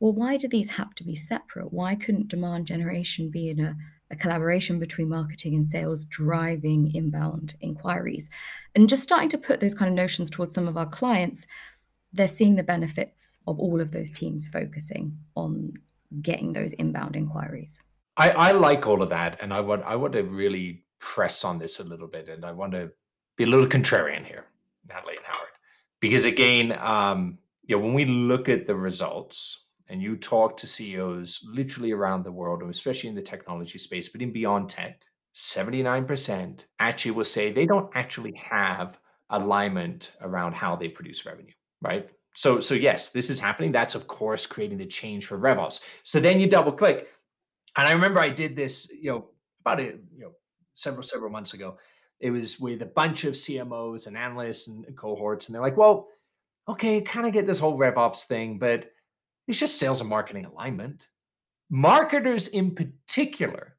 Well 0.00 0.12
why 0.12 0.36
do 0.36 0.48
these 0.48 0.70
have 0.70 0.94
to 0.96 1.04
be 1.04 1.16
separate? 1.16 1.72
Why 1.72 1.94
couldn't 1.96 2.28
demand 2.28 2.66
generation 2.66 3.30
be 3.30 3.48
in 3.48 3.58
a, 3.58 3.76
a 4.10 4.16
collaboration 4.16 4.78
between 4.78 5.08
marketing 5.08 5.54
and 5.54 5.68
sales 5.68 6.04
driving 6.04 6.94
inbound 6.94 7.54
inquiries? 7.60 8.30
And 8.76 8.88
just 8.88 9.02
starting 9.02 9.28
to 9.30 9.38
put 9.38 9.60
those 9.60 9.74
kind 9.74 9.88
of 9.88 9.96
notions 9.96 10.30
towards 10.30 10.54
some 10.54 10.68
of 10.68 10.76
our 10.76 10.86
clients 10.86 11.46
they're 12.12 12.28
seeing 12.28 12.56
the 12.56 12.62
benefits 12.62 13.38
of 13.46 13.58
all 13.58 13.80
of 13.80 13.90
those 13.90 14.10
teams 14.10 14.48
focusing 14.48 15.18
on 15.36 15.72
getting 16.22 16.52
those 16.52 16.72
inbound 16.74 17.16
inquiries. 17.16 17.80
I, 18.16 18.30
I 18.30 18.52
like 18.52 18.86
all 18.86 19.02
of 19.02 19.10
that, 19.10 19.40
and 19.42 19.52
I 19.52 19.60
want 19.60 19.84
I 19.84 19.94
want 19.96 20.12
to 20.14 20.22
really 20.22 20.84
press 20.98 21.44
on 21.44 21.58
this 21.58 21.78
a 21.78 21.84
little 21.84 22.08
bit, 22.08 22.28
and 22.28 22.44
I 22.44 22.52
want 22.52 22.72
to 22.72 22.90
be 23.36 23.44
a 23.44 23.46
little 23.46 23.66
contrarian 23.66 24.24
here, 24.24 24.46
Natalie 24.88 25.16
and 25.16 25.24
Howard, 25.24 25.48
because 26.00 26.24
again, 26.24 26.76
um, 26.80 27.38
you 27.64 27.76
know, 27.76 27.82
when 27.82 27.94
we 27.94 28.06
look 28.06 28.48
at 28.48 28.66
the 28.66 28.74
results, 28.74 29.66
and 29.88 30.02
you 30.02 30.16
talk 30.16 30.56
to 30.56 30.66
CEOs 30.66 31.46
literally 31.48 31.92
around 31.92 32.24
the 32.24 32.32
world, 32.32 32.62
and 32.62 32.70
especially 32.70 33.08
in 33.08 33.14
the 33.14 33.22
technology 33.22 33.78
space, 33.78 34.08
but 34.08 34.20
in 34.20 34.32
beyond 34.32 34.68
tech, 34.68 35.00
seventy 35.32 35.82
nine 35.82 36.04
percent 36.04 36.66
actually 36.80 37.12
will 37.12 37.24
say 37.24 37.52
they 37.52 37.66
don't 37.66 37.90
actually 37.94 38.34
have 38.34 38.98
alignment 39.30 40.12
around 40.22 40.54
how 40.54 40.74
they 40.74 40.88
produce 40.88 41.24
revenue 41.26 41.52
right? 41.82 42.08
So, 42.34 42.60
so 42.60 42.74
yes, 42.74 43.10
this 43.10 43.30
is 43.30 43.40
happening. 43.40 43.72
That's 43.72 43.94
of 43.94 44.06
course 44.06 44.46
creating 44.46 44.78
the 44.78 44.86
change 44.86 45.26
for 45.26 45.38
RevOps. 45.38 45.80
So 46.04 46.20
then 46.20 46.40
you 46.40 46.48
double 46.48 46.72
click, 46.72 47.08
and 47.76 47.86
I 47.86 47.92
remember 47.92 48.20
I 48.20 48.30
did 48.30 48.54
this, 48.54 48.90
you 48.92 49.10
know, 49.10 49.30
about 49.60 49.80
a 49.80 49.84
you 49.84 50.20
know 50.20 50.32
several 50.74 51.02
several 51.02 51.30
months 51.30 51.54
ago. 51.54 51.78
It 52.20 52.30
was 52.30 52.58
with 52.58 52.82
a 52.82 52.86
bunch 52.86 53.24
of 53.24 53.34
CMOs 53.34 54.06
and 54.06 54.16
analysts 54.16 54.68
and 54.68 54.84
cohorts, 54.96 55.46
and 55.48 55.54
they're 55.54 55.62
like, 55.62 55.76
"Well, 55.76 56.08
okay, 56.68 57.00
kind 57.00 57.26
of 57.26 57.32
get 57.32 57.46
this 57.46 57.58
whole 57.58 57.78
RevOps 57.78 58.24
thing, 58.24 58.58
but 58.58 58.90
it's 59.46 59.58
just 59.58 59.78
sales 59.78 60.00
and 60.00 60.10
marketing 60.10 60.44
alignment." 60.44 61.08
Marketers 61.70 62.48
in 62.48 62.74
particular, 62.74 63.76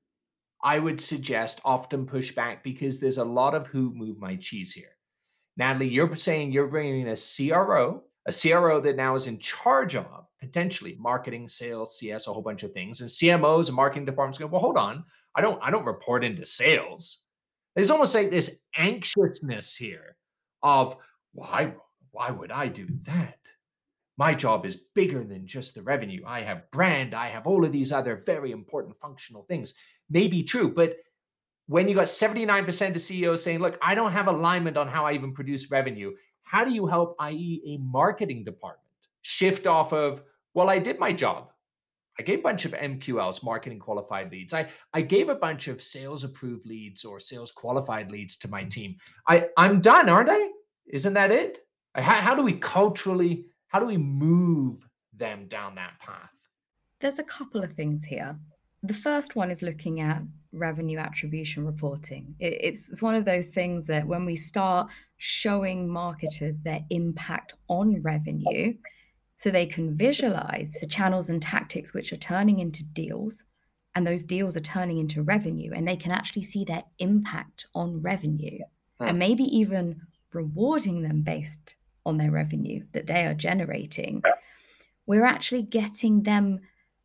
I 0.63 0.79
would 0.79 1.01
suggest 1.01 1.61
often 1.65 2.05
push 2.05 2.33
back 2.33 2.63
because 2.63 2.99
there's 2.99 3.17
a 3.17 3.23
lot 3.23 3.55
of 3.55 3.67
who 3.67 3.93
move 3.93 4.19
my 4.19 4.35
cheese 4.35 4.73
here. 4.73 4.98
Natalie, 5.59 5.89
you're 5.89 6.15
saying 6.15 6.53
you're 6.53 6.67
bringing 6.67 7.09
a 7.09 7.15
CRO, 7.17 8.01
a 8.25 8.31
CRO 8.31 8.79
that 8.79 8.95
now 8.95 9.15
is 9.15 9.27
in 9.27 9.37
charge 9.39 9.93
of 9.93 10.05
potentially 10.39 10.95
marketing, 10.97 11.49
sales, 11.49 11.99
CS, 11.99 12.27
a 12.27 12.33
whole 12.33 12.41
bunch 12.41 12.63
of 12.63 12.71
things, 12.71 13.01
and 13.01 13.09
CMOs 13.09 13.67
and 13.67 13.75
marketing 13.75 14.05
departments 14.05 14.37
go, 14.37 14.47
well, 14.47 14.61
hold 14.61 14.77
on, 14.77 15.03
I 15.35 15.41
don't, 15.41 15.61
I 15.61 15.69
don't 15.69 15.85
report 15.85 16.23
into 16.23 16.45
sales. 16.45 17.19
There's 17.75 17.91
almost 17.91 18.15
like 18.15 18.29
this 18.31 18.57
anxiousness 18.77 19.75
here 19.75 20.15
of 20.63 20.95
why, 21.33 21.73
why 22.11 22.31
would 22.31 22.51
I 22.51 22.69
do 22.69 22.87
that? 23.03 23.37
My 24.17 24.33
job 24.33 24.65
is 24.65 24.83
bigger 24.95 25.25
than 25.25 25.45
just 25.45 25.75
the 25.75 25.81
revenue. 25.81 26.23
I 26.25 26.41
have 26.41 26.71
brand, 26.71 27.13
I 27.13 27.27
have 27.27 27.47
all 27.47 27.65
of 27.65 27.73
these 27.73 27.91
other 27.91 28.15
very 28.15 28.51
important 28.51 28.95
functional 28.95 29.43
things. 29.43 29.73
Maybe 30.09 30.41
true, 30.41 30.73
but 30.73 30.95
when 31.69 31.87
you 31.87 31.93
got 31.93 32.05
79% 32.05 32.95
of 32.95 33.01
CEOs 33.01 33.43
saying, 33.43 33.59
look, 33.59 33.77
I 33.79 33.93
don't 33.93 34.11
have 34.11 34.27
alignment 34.27 34.75
on 34.75 34.87
how 34.87 35.05
I 35.05 35.13
even 35.13 35.33
produce 35.33 35.69
revenue, 35.69 36.13
how 36.41 36.65
do 36.65 36.71
you 36.71 36.87
help, 36.87 37.15
i.e., 37.19 37.61
a 37.63 37.77
marketing 37.77 38.43
department, 38.43 38.89
shift 39.21 39.67
off 39.67 39.93
of, 39.93 40.23
well, 40.55 40.67
I 40.67 40.79
did 40.79 40.97
my 40.97 41.13
job. 41.13 41.51
I 42.19 42.23
gave 42.23 42.39
a 42.39 42.41
bunch 42.41 42.65
of 42.65 42.71
MQLs, 42.71 43.43
marketing 43.43 43.77
qualified 43.77 44.31
leads. 44.31 44.51
I, 44.51 44.69
I 44.95 45.01
gave 45.01 45.29
a 45.29 45.35
bunch 45.35 45.67
of 45.67 45.79
sales 45.79 46.23
approved 46.23 46.65
leads 46.65 47.05
or 47.05 47.19
sales 47.19 47.51
qualified 47.51 48.11
leads 48.11 48.35
to 48.37 48.47
my 48.47 48.63
team. 48.63 48.95
I, 49.27 49.49
I'm 49.55 49.79
done, 49.79 50.09
aren't 50.09 50.29
I? 50.31 50.47
Isn't 50.87 51.13
that 51.13 51.31
it? 51.31 51.59
How, 51.93 52.15
how 52.15 52.33
do 52.33 52.41
we 52.41 52.53
culturally, 52.53 53.45
how 53.67 53.79
do 53.79 53.85
we 53.85 53.97
move 53.97 54.87
them 55.13 55.45
down 55.47 55.75
that 55.75 55.99
path? 55.99 56.49
There's 56.99 57.19
a 57.19 57.23
couple 57.23 57.63
of 57.63 57.73
things 57.73 58.03
here. 58.03 58.39
The 58.83 58.93
first 58.93 59.35
one 59.35 59.51
is 59.51 59.61
looking 59.61 59.99
at 59.99 60.21
revenue 60.51 60.97
attribution 60.97 61.65
reporting. 61.65 62.35
it's, 62.39 62.89
it's 62.89 63.01
one 63.01 63.15
of 63.15 63.25
those 63.25 63.49
things 63.49 63.85
that 63.87 64.07
when 64.07 64.25
we 64.25 64.35
start 64.35 64.89
showing 65.17 65.87
marketers 65.87 66.61
their 66.61 66.83
impact 66.89 67.53
on 67.67 68.01
revenue, 68.01 68.73
so 69.35 69.49
they 69.49 69.65
can 69.65 69.95
visualize 69.95 70.75
the 70.81 70.87
channels 70.87 71.29
and 71.29 71.41
tactics 71.41 71.93
which 71.93 72.11
are 72.11 72.17
turning 72.17 72.59
into 72.59 72.83
deals, 72.91 73.45
and 73.95 74.05
those 74.05 74.23
deals 74.23 74.57
are 74.57 74.61
turning 74.61 74.97
into 74.97 75.23
revenue, 75.23 75.71
and 75.73 75.87
they 75.87 75.95
can 75.95 76.11
actually 76.11 76.43
see 76.43 76.65
their 76.65 76.83
impact 76.99 77.65
on 77.73 78.01
revenue, 78.01 78.59
hmm. 78.99 79.07
and 79.07 79.19
maybe 79.19 79.43
even 79.43 80.01
rewarding 80.33 81.01
them 81.01 81.21
based 81.21 81.75
on 82.05 82.17
their 82.17 82.31
revenue 82.31 82.83
that 82.93 83.07
they 83.07 83.25
are 83.25 83.33
generating. 83.33 84.21
We're 85.05 85.25
actually 85.25 85.63
getting 85.63 86.23
them 86.23 86.59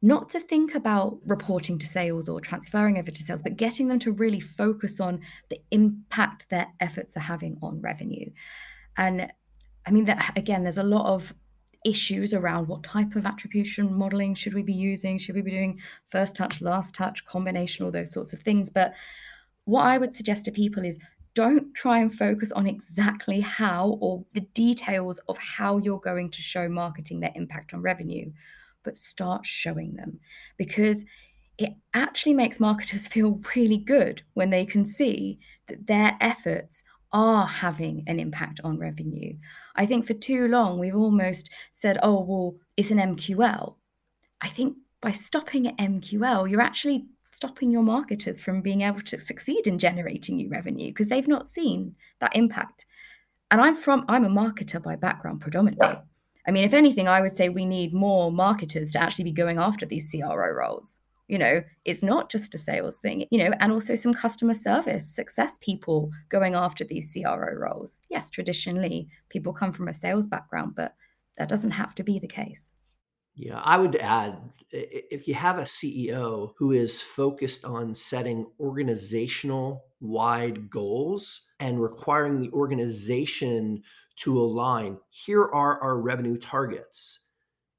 not 0.04 0.28
to 0.28 0.38
think 0.38 0.74
about 0.74 1.18
reporting 1.26 1.78
to 1.78 1.86
sales 1.86 2.28
or 2.28 2.38
transferring 2.38 2.98
over 2.98 3.10
to 3.10 3.22
sales, 3.22 3.40
but 3.40 3.56
getting 3.56 3.88
them 3.88 3.98
to 3.98 4.12
really 4.12 4.38
focus 4.38 5.00
on 5.00 5.20
the 5.48 5.58
impact 5.70 6.46
their 6.50 6.66
efforts 6.78 7.16
are 7.16 7.20
having 7.20 7.56
on 7.62 7.80
revenue. 7.80 8.30
And 8.98 9.32
I 9.86 9.90
mean, 9.90 10.04
that 10.04 10.36
again, 10.36 10.62
there's 10.62 10.76
a 10.76 10.82
lot 10.82 11.06
of 11.06 11.32
issues 11.86 12.34
around 12.34 12.68
what 12.68 12.82
type 12.82 13.16
of 13.16 13.24
attribution 13.24 13.96
modeling 13.96 14.34
should 14.34 14.52
we 14.52 14.62
be 14.62 14.74
using? 14.74 15.18
Should 15.18 15.36
we 15.36 15.42
be 15.42 15.50
doing 15.50 15.80
first 16.08 16.36
touch, 16.36 16.60
last 16.60 16.94
touch, 16.94 17.24
combination, 17.24 17.86
all 17.86 17.90
those 17.90 18.12
sorts 18.12 18.34
of 18.34 18.42
things? 18.42 18.68
But 18.68 18.92
what 19.64 19.86
I 19.86 19.96
would 19.96 20.14
suggest 20.14 20.44
to 20.44 20.52
people 20.52 20.84
is 20.84 20.98
don't 21.34 21.74
try 21.74 21.98
and 21.98 22.14
focus 22.14 22.52
on 22.52 22.66
exactly 22.66 23.40
how 23.40 23.96
or 24.02 24.22
the 24.34 24.42
details 24.52 25.18
of 25.28 25.38
how 25.38 25.78
you're 25.78 25.98
going 25.98 26.30
to 26.30 26.42
show 26.42 26.68
marketing 26.68 27.20
their 27.20 27.32
impact 27.34 27.72
on 27.72 27.80
revenue 27.80 28.30
but 28.84 28.98
start 28.98 29.46
showing 29.46 29.94
them 29.94 30.20
because 30.56 31.04
it 31.58 31.74
actually 31.94 32.34
makes 32.34 32.60
marketers 32.60 33.06
feel 33.14 33.40
really 33.56 33.78
good 33.78 34.22
when 34.34 34.50
they 34.50 34.64
can 34.64 34.86
see 34.86 35.38
that 35.68 35.86
their 35.86 36.16
efforts 36.20 36.82
are 37.12 37.46
having 37.46 38.02
an 38.08 38.18
impact 38.18 38.60
on 38.64 38.76
revenue. 38.76 39.32
I 39.76 39.86
think 39.86 40.04
for 40.04 40.14
too 40.14 40.48
long 40.48 40.80
we've 40.80 40.96
almost 40.96 41.48
said, 41.70 41.98
oh, 42.02 42.20
well, 42.22 42.56
it's 42.76 42.90
an 42.90 42.98
MQL. 42.98 43.76
I 44.40 44.48
think 44.48 44.76
by 45.00 45.12
stopping 45.12 45.68
at 45.68 45.76
MQL, 45.78 46.50
you're 46.50 46.60
actually 46.60 47.06
stopping 47.22 47.70
your 47.70 47.82
marketers 47.82 48.40
from 48.40 48.62
being 48.62 48.82
able 48.82 49.00
to 49.02 49.20
succeed 49.20 49.66
in 49.66 49.78
generating 49.78 50.36
new 50.36 50.48
revenue 50.48 50.88
because 50.88 51.08
they've 51.08 51.28
not 51.28 51.48
seen 51.48 51.94
that 52.20 52.34
impact. 52.34 52.84
And 53.50 53.60
I'm 53.60 53.76
from, 53.76 54.04
I'm 54.08 54.24
a 54.24 54.28
marketer 54.28 54.82
by 54.82 54.96
background 54.96 55.40
predominantly. 55.40 56.02
I 56.46 56.50
mean, 56.50 56.64
if 56.64 56.74
anything, 56.74 57.08
I 57.08 57.20
would 57.20 57.32
say 57.32 57.48
we 57.48 57.64
need 57.64 57.92
more 57.92 58.30
marketers 58.30 58.92
to 58.92 59.00
actually 59.00 59.24
be 59.24 59.32
going 59.32 59.58
after 59.58 59.86
these 59.86 60.10
CRO 60.10 60.50
roles. 60.52 60.98
You 61.26 61.38
know 61.38 61.62
it's 61.86 62.02
not 62.02 62.30
just 62.30 62.54
a 62.54 62.58
sales 62.58 62.98
thing 62.98 63.24
you 63.30 63.38
know 63.38 63.50
and 63.58 63.72
also 63.72 63.94
some 63.94 64.12
customer 64.12 64.52
service 64.52 65.08
success 65.08 65.56
people 65.62 66.10
going 66.28 66.54
after 66.54 66.84
these 66.84 67.16
cro 67.18 67.36
roles. 67.54 68.00
Yes 68.10 68.28
traditionally 68.28 69.08
people 69.30 69.54
come 69.54 69.72
from 69.72 69.88
a 69.88 69.94
sales 69.94 70.26
background 70.26 70.74
but 70.74 70.94
that 71.38 71.48
doesn't 71.48 71.72
have 71.72 71.94
to 71.94 72.04
be 72.04 72.18
the 72.18 72.28
case. 72.28 72.70
Yeah 73.36 73.60
i 73.64 73.78
would 73.78 73.96
add 73.96 74.36
if 74.70 75.26
you 75.26 75.34
have 75.34 75.58
a 75.58 75.62
ceo 75.62 76.52
who 76.58 76.72
is 76.72 77.00
focused 77.00 77.64
on 77.64 77.94
setting 77.94 78.46
organizational 78.60 79.84
wide 80.00 80.68
goals 80.68 81.42
and 81.58 81.82
requiring 81.82 82.38
the 82.38 82.50
organization 82.52 83.82
to 84.16 84.38
align 84.38 84.98
here 85.10 85.42
are 85.42 85.82
our 85.82 86.00
revenue 86.00 86.36
targets 86.36 87.20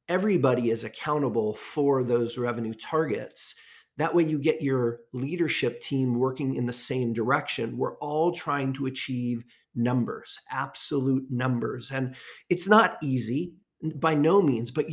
everybody 0.07 0.69
is 0.69 0.83
accountable 0.83 1.53
for 1.53 2.03
those 2.03 2.37
revenue 2.37 2.73
targets. 2.73 3.55
That 3.97 4.13
way, 4.13 4.23
you 4.23 4.39
get 4.39 4.61
your 4.61 4.99
leadership 5.13 5.81
team 5.81 6.19
working 6.19 6.55
in 6.55 6.65
the 6.65 6.73
same 6.73 7.13
direction. 7.13 7.77
We're 7.77 7.97
all 7.97 8.31
trying 8.31 8.73
to 8.73 8.87
achieve 8.87 9.45
numbers, 9.73 10.37
absolute 10.51 11.25
numbers. 11.29 11.91
And 11.91 12.15
it's 12.49 12.67
not 12.67 12.97
easy 13.01 13.55
by 13.95 14.15
no 14.15 14.41
means, 14.41 14.71
but 14.71 14.87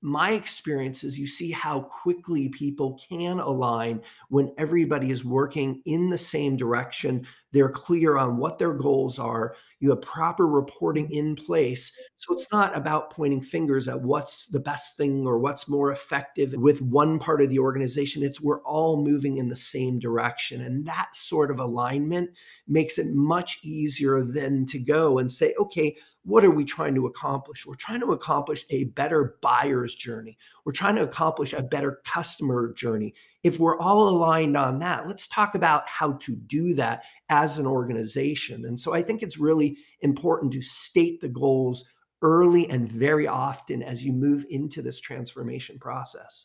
my 0.00 0.32
experience 0.32 1.02
is 1.02 1.18
you 1.18 1.26
see 1.26 1.50
how 1.50 1.80
quickly 1.80 2.48
people 2.50 3.00
can 3.08 3.40
align 3.40 4.00
when 4.28 4.52
everybody 4.56 5.10
is 5.10 5.24
working 5.24 5.82
in 5.86 6.08
the 6.08 6.18
same 6.18 6.56
direction. 6.56 7.26
They're 7.52 7.70
clear 7.70 8.16
on 8.16 8.36
what 8.36 8.58
their 8.58 8.74
goals 8.74 9.18
are. 9.18 9.56
You 9.80 9.90
have 9.90 10.02
proper 10.02 10.46
reporting 10.46 11.06
mm-hmm. 11.06 11.28
in 11.28 11.36
place. 11.36 11.90
So 12.16 12.32
it's 12.32 12.52
not 12.52 12.76
about 12.76 13.10
pointing 13.10 13.42
fingers 13.42 13.88
at 13.88 14.00
what's 14.00 14.46
the 14.46 14.60
best 14.60 14.96
thing 14.96 15.26
or 15.26 15.38
what's 15.38 15.68
more 15.68 15.90
effective 15.90 16.52
with 16.56 16.80
one 16.80 17.18
part 17.18 17.42
of 17.42 17.48
the 17.48 17.58
organization. 17.58 18.22
It's 18.22 18.40
we're 18.40 18.62
all 18.62 19.02
moving 19.02 19.38
in 19.38 19.48
the 19.48 19.56
same 19.56 19.98
direction. 19.98 20.62
And 20.62 20.86
that 20.86 21.16
sort 21.16 21.50
of 21.50 21.58
alignment 21.58 22.30
makes 22.68 22.98
it 22.98 23.14
much 23.14 23.58
easier 23.62 24.22
than 24.22 24.66
to 24.66 24.78
go 24.78 25.18
and 25.18 25.32
say, 25.32 25.54
okay, 25.58 25.96
what 26.28 26.44
are 26.44 26.50
we 26.50 26.62
trying 26.62 26.94
to 26.94 27.06
accomplish? 27.06 27.64
We're 27.64 27.74
trying 27.74 28.00
to 28.00 28.12
accomplish 28.12 28.66
a 28.68 28.84
better 28.84 29.38
buyer's 29.40 29.94
journey. 29.94 30.36
We're 30.66 30.72
trying 30.72 30.96
to 30.96 31.02
accomplish 31.02 31.54
a 31.54 31.62
better 31.62 32.02
customer 32.04 32.74
journey. 32.74 33.14
If 33.44 33.58
we're 33.58 33.78
all 33.78 34.10
aligned 34.10 34.54
on 34.54 34.78
that, 34.80 35.08
let's 35.08 35.26
talk 35.26 35.54
about 35.54 35.88
how 35.88 36.12
to 36.12 36.36
do 36.36 36.74
that 36.74 37.04
as 37.30 37.56
an 37.56 37.66
organization. 37.66 38.66
And 38.66 38.78
so 38.78 38.92
I 38.92 39.02
think 39.02 39.22
it's 39.22 39.38
really 39.38 39.78
important 40.02 40.52
to 40.52 40.60
state 40.60 41.22
the 41.22 41.30
goals 41.30 41.82
early 42.20 42.68
and 42.68 42.86
very 42.86 43.26
often 43.26 43.82
as 43.82 44.04
you 44.04 44.12
move 44.12 44.44
into 44.50 44.82
this 44.82 45.00
transformation 45.00 45.78
process. 45.78 46.44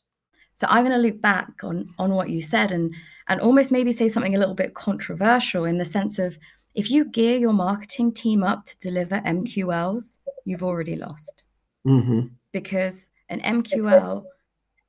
So 0.56 0.66
I'm 0.70 0.86
going 0.86 0.96
to 0.96 1.04
loop 1.06 1.22
back 1.22 1.62
on 1.62 1.90
on 2.00 2.12
what 2.12 2.30
you 2.30 2.42
said 2.42 2.72
and 2.72 2.96
and 3.28 3.42
almost 3.42 3.72
maybe 3.72 3.92
say 3.92 4.08
something 4.08 4.36
a 4.36 4.40
little 4.40 4.56
bit 4.56 4.76
controversial 4.76 5.66
in 5.66 5.78
the 5.78 5.84
sense 5.86 6.20
of 6.20 6.38
if 6.74 6.90
you 6.90 7.06
gear 7.06 7.38
your 7.38 7.54
marketing 7.54 8.14
team 8.14 8.44
up 8.44 8.66
to 8.66 8.78
deliver 8.80 9.22
MQLs, 9.22 10.20
you've 10.46 10.64
already 10.64 10.96
lost. 10.96 11.52
Mm-hmm. 11.88 12.28
Because 12.52 13.10
an 13.30 13.42
MQL 13.42 14.24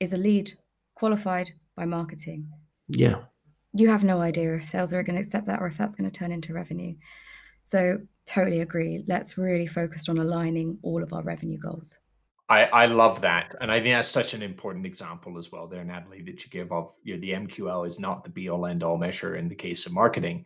is 0.01 0.13
a 0.13 0.17
lead 0.17 0.53
qualified 0.95 1.53
by 1.77 1.85
marketing. 1.85 2.49
Yeah. 2.89 3.23
You 3.73 3.89
have 3.89 4.05
no 4.05 4.21
idea 4.21 4.55
if 4.55 4.69
sales 4.69 4.93
are 4.93 5.03
going 5.03 5.17
to 5.17 5.23
accept 5.23 5.47
that 5.47 5.61
or 5.61 5.67
if 5.67 5.77
that's 5.77 5.97
going 5.97 6.11
to 6.11 6.17
turn 6.17 6.33
into 6.33 6.55
revenue. 6.55 6.95
So, 7.65 7.99
totally 8.27 8.61
agree. 8.61 9.05
Let's 9.07 9.37
really 9.39 9.67
focus 9.67 10.09
on 10.09 10.19
aligning 10.19 10.79
all 10.83 11.03
of 11.03 11.13
our 11.13 11.23
revenue 11.23 11.59
goals. 11.59 11.99
I, 12.49 12.65
I 12.67 12.87
love 12.87 13.23
that. 13.23 13.55
And 13.61 13.71
I 13.73 13.81
think 13.81 13.95
that's 13.95 14.09
such 14.09 14.35
an 14.35 14.43
important 14.43 14.85
example 14.85 15.39
as 15.39 15.51
well, 15.51 15.67
there, 15.67 15.83
Natalie, 15.83 16.23
that 16.23 16.45
you 16.45 16.51
give 16.51 16.71
of 16.73 16.93
you 17.03 17.15
know, 17.15 17.21
the 17.21 17.33
MQL 17.33 17.87
is 17.87 17.99
not 17.99 18.23
the 18.23 18.31
be 18.31 18.51
all 18.51 18.67
end 18.67 18.83
all 18.83 18.99
measure 18.99 19.37
in 19.37 19.49
the 19.49 19.55
case 19.55 19.87
of 19.87 19.95
marketing. 19.95 20.45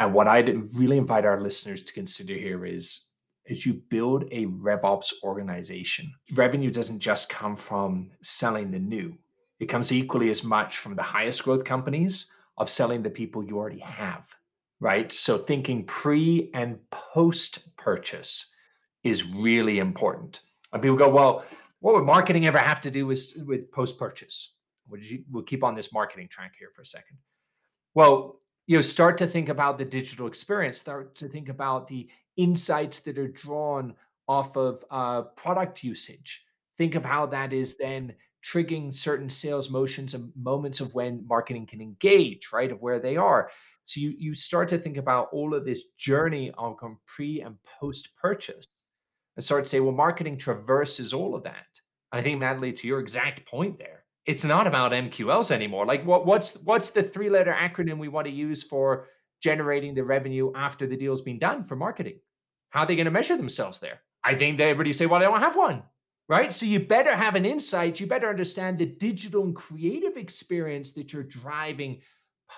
And 0.00 0.14
what 0.14 0.26
I'd 0.26 0.74
really 0.74 0.96
invite 0.96 1.26
our 1.26 1.40
listeners 1.40 1.82
to 1.82 1.92
consider 1.92 2.32
here 2.32 2.64
is 2.64 3.08
as 3.50 3.66
you 3.66 3.74
build 3.74 4.24
a 4.32 4.46
RevOps 4.46 5.12
organization, 5.22 6.10
revenue 6.32 6.70
doesn't 6.70 7.00
just 7.00 7.28
come 7.28 7.54
from 7.54 8.10
selling 8.22 8.70
the 8.70 8.78
new. 8.78 9.18
It 9.58 9.66
comes 9.66 9.92
equally 9.92 10.30
as 10.30 10.42
much 10.42 10.78
from 10.78 10.96
the 10.96 11.02
highest 11.02 11.44
growth 11.44 11.64
companies 11.64 12.32
of 12.56 12.70
selling 12.70 13.02
the 13.02 13.10
people 13.10 13.44
you 13.44 13.58
already 13.58 13.80
have, 13.80 14.24
right? 14.80 15.12
So 15.12 15.36
thinking 15.36 15.84
pre 15.84 16.50
and 16.54 16.78
post 16.90 17.76
purchase 17.76 18.50
is 19.04 19.26
really 19.26 19.80
important. 19.80 20.40
And 20.72 20.80
people 20.80 20.96
go, 20.96 21.10
well, 21.10 21.44
what 21.80 21.94
would 21.94 22.04
marketing 22.04 22.46
ever 22.46 22.58
have 22.58 22.80
to 22.82 22.90
do 22.90 23.06
with, 23.06 23.34
with 23.46 23.70
post 23.70 23.98
purchase? 23.98 24.54
We'll 24.88 25.42
keep 25.42 25.62
on 25.62 25.74
this 25.74 25.92
marketing 25.92 26.28
track 26.28 26.54
here 26.58 26.70
for 26.74 26.80
a 26.80 26.86
second. 26.86 27.18
Well, 27.94 28.40
you 28.70 28.76
know 28.76 28.80
start 28.80 29.18
to 29.18 29.26
think 29.26 29.48
about 29.48 29.78
the 29.78 29.84
digital 29.84 30.28
experience 30.28 30.78
start 30.78 31.16
to 31.16 31.26
think 31.26 31.48
about 31.48 31.88
the 31.88 32.08
insights 32.36 33.00
that 33.00 33.18
are 33.18 33.26
drawn 33.26 33.92
off 34.28 34.56
of 34.56 34.84
uh, 34.92 35.22
product 35.22 35.82
usage. 35.82 36.44
Think 36.78 36.94
of 36.94 37.04
how 37.04 37.26
that 37.26 37.52
is 37.52 37.76
then 37.76 38.14
triggering 38.46 38.94
certain 38.94 39.28
sales 39.28 39.70
motions 39.70 40.14
and 40.14 40.30
moments 40.36 40.78
of 40.78 40.94
when 40.94 41.26
marketing 41.26 41.66
can 41.66 41.80
engage 41.80 42.50
right 42.52 42.70
of 42.70 42.80
where 42.80 43.00
they 43.00 43.16
are. 43.16 43.50
So 43.82 43.98
you 43.98 44.14
you 44.16 44.34
start 44.34 44.68
to 44.68 44.78
think 44.78 44.98
about 44.98 45.30
all 45.32 45.52
of 45.52 45.64
this 45.64 45.86
journey 45.98 46.52
on 46.56 46.76
pre 47.08 47.40
and 47.40 47.56
post 47.80 48.10
purchase 48.22 48.68
and 49.34 49.44
start 49.44 49.64
to 49.64 49.70
say 49.70 49.80
well 49.80 49.90
marketing 50.06 50.38
traverses 50.38 51.12
all 51.12 51.34
of 51.34 51.42
that. 51.42 51.66
I 52.12 52.22
think 52.22 52.38
natalie 52.38 52.72
to 52.74 52.86
your 52.86 53.00
exact 53.00 53.44
point 53.46 53.80
there 53.80 53.99
it's 54.30 54.44
not 54.44 54.68
about 54.68 54.92
MQLs 54.92 55.50
anymore. 55.50 55.84
Like 55.84 56.06
what 56.06 56.24
what's 56.24 56.54
what's 56.62 56.90
the 56.90 57.02
three 57.02 57.28
letter 57.28 57.52
acronym 57.52 57.98
we 57.98 58.06
want 58.06 58.28
to 58.28 58.32
use 58.32 58.62
for 58.62 59.08
generating 59.42 59.92
the 59.92 60.04
revenue 60.04 60.52
after 60.54 60.86
the 60.86 60.96
deal's 60.96 61.20
been 61.20 61.40
done 61.40 61.64
for 61.64 61.74
marketing? 61.74 62.20
How 62.70 62.82
are 62.82 62.86
they 62.86 62.94
going 62.94 63.06
to 63.06 63.10
measure 63.10 63.36
themselves 63.36 63.80
there? 63.80 64.02
I 64.22 64.36
think 64.36 64.56
they 64.56 64.70
everybody 64.70 64.92
say, 64.92 65.06
well, 65.06 65.20
I 65.20 65.24
don't 65.24 65.40
have 65.40 65.56
one. 65.56 65.82
Right. 66.28 66.52
So 66.52 66.64
you 66.64 66.78
better 66.78 67.16
have 67.16 67.34
an 67.34 67.44
insight. 67.44 67.98
You 67.98 68.06
better 68.06 68.28
understand 68.28 68.78
the 68.78 68.86
digital 68.86 69.42
and 69.42 69.56
creative 69.56 70.16
experience 70.16 70.92
that 70.92 71.12
you're 71.12 71.24
driving 71.24 72.02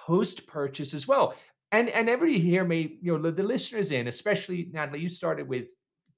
post 0.06 0.46
purchase 0.46 0.92
as 0.92 1.08
well. 1.08 1.34
And 1.70 1.88
and 1.88 2.10
everybody 2.10 2.38
here 2.38 2.64
may, 2.66 2.98
you 3.00 3.16
know, 3.16 3.30
the 3.30 3.42
listeners 3.42 3.92
in, 3.92 4.08
especially 4.08 4.68
Natalie, 4.72 5.00
you 5.00 5.08
started 5.08 5.48
with 5.48 5.68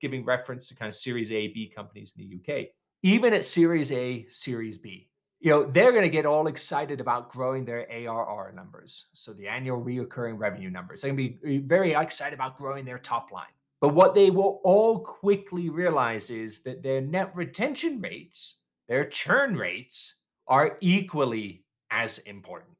giving 0.00 0.24
reference 0.24 0.66
to 0.66 0.74
kind 0.74 0.88
of 0.88 0.96
series 0.96 1.30
A, 1.30 1.46
B 1.46 1.72
companies 1.72 2.12
in 2.18 2.28
the 2.28 2.34
UK. 2.40 2.70
Even 3.04 3.32
at 3.32 3.44
series 3.44 3.92
A, 3.92 4.26
series 4.28 4.78
B, 4.78 5.08
you 5.44 5.50
know, 5.50 5.62
they're 5.62 5.92
going 5.92 6.04
to 6.04 6.08
get 6.08 6.24
all 6.24 6.46
excited 6.46 7.02
about 7.02 7.30
growing 7.30 7.66
their 7.66 7.86
ARR 7.92 8.50
numbers. 8.56 9.08
So 9.12 9.34
the 9.34 9.46
annual 9.46 9.76
recurring 9.76 10.38
revenue 10.38 10.70
numbers. 10.70 11.02
They're 11.02 11.12
going 11.12 11.34
to 11.34 11.36
be 11.44 11.56
eh, 11.56 11.60
very 11.62 11.92
excited 11.92 12.32
about 12.32 12.56
growing 12.56 12.86
their 12.86 12.98
top 12.98 13.30
line. 13.30 13.52
But 13.82 13.90
what 13.90 14.14
they 14.14 14.30
will 14.30 14.62
all 14.64 15.00
quickly 15.00 15.68
realize 15.68 16.30
is 16.30 16.60
that 16.60 16.82
their 16.82 17.02
net 17.02 17.30
retention 17.36 18.00
rates, 18.00 18.62
their 18.88 19.04
churn 19.04 19.54
rates 19.54 20.14
are 20.48 20.78
equally 20.80 21.66
as 21.90 22.20
important. 22.20 22.70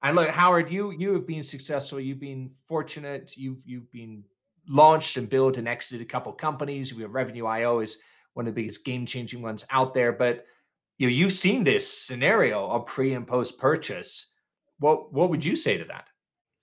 And 0.00 0.14
look, 0.14 0.28
Howard, 0.28 0.70
you 0.70 0.92
you 0.92 1.12
have 1.14 1.26
been 1.26 1.42
successful. 1.42 1.98
You've 1.98 2.20
been 2.20 2.52
fortunate. 2.68 3.36
You've 3.36 3.62
you've 3.66 3.90
been 3.90 4.22
launched 4.68 5.16
and 5.16 5.28
built 5.28 5.56
and 5.56 5.66
exited 5.66 6.06
a 6.06 6.08
couple 6.08 6.32
companies. 6.32 6.94
We 6.94 7.02
have 7.02 7.10
Revenue 7.10 7.46
IO 7.46 7.80
is 7.80 7.98
one 8.34 8.46
of 8.46 8.54
the 8.54 8.60
biggest 8.60 8.84
game 8.84 9.04
changing 9.04 9.42
ones 9.42 9.66
out 9.72 9.94
there. 9.94 10.12
But 10.12 10.44
you 10.98 11.06
know, 11.06 11.12
you've 11.12 11.32
seen 11.32 11.64
this 11.64 11.90
scenario 11.90 12.66
of 12.68 12.86
pre 12.86 13.14
and 13.14 13.26
post 13.26 13.58
purchase. 13.58 14.34
What 14.80 15.12
what 15.12 15.30
would 15.30 15.44
you 15.44 15.56
say 15.56 15.78
to 15.78 15.84
that? 15.84 16.08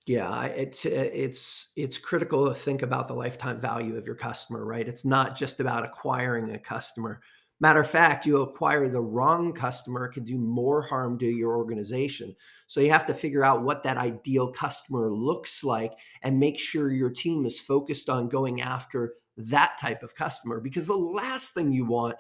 Yeah, 0.06 0.44
it's 0.46 0.86
uh, 0.86 1.10
it's 1.14 1.72
it's 1.76 1.98
critical 1.98 2.48
to 2.48 2.54
think 2.54 2.84
about 2.84 3.08
the 3.08 3.16
lifetime 3.16 3.60
value 3.60 3.98
of 3.98 4.06
your 4.06 4.16
customer, 4.16 4.66
right? 4.66 4.88
It's 4.88 5.06
not 5.06 5.36
just 5.36 5.60
about 5.60 5.86
acquiring 5.86 6.52
a 6.52 6.60
customer. 6.60 7.22
Matter 7.62 7.80
of 7.80 7.90
fact, 7.90 8.26
you 8.26 8.42
acquire 8.42 8.90
the 8.90 9.02
wrong 9.02 9.54
customer 9.54 10.10
can 10.10 10.26
do 10.26 10.38
more 10.38 10.82
harm 10.82 11.18
to 11.20 11.26
your 11.26 11.56
organization. 11.56 12.36
So 12.68 12.82
you 12.82 12.92
have 12.92 13.06
to 13.06 13.14
figure 13.14 13.46
out 13.46 13.64
what 13.64 13.82
that 13.84 13.98
ideal 13.98 14.52
customer 14.52 15.10
looks 15.10 15.64
like 15.64 15.94
and 16.22 16.38
make 16.38 16.60
sure 16.60 16.92
your 16.92 17.10
team 17.10 17.46
is 17.46 17.58
focused 17.58 18.10
on 18.10 18.28
going 18.28 18.62
after 18.62 19.14
that 19.38 19.78
type 19.80 20.04
of 20.04 20.16
customer 20.16 20.60
because 20.60 20.88
the 20.88 20.96
last 20.96 21.54
thing 21.54 21.72
you 21.72 21.86
want 21.86 22.18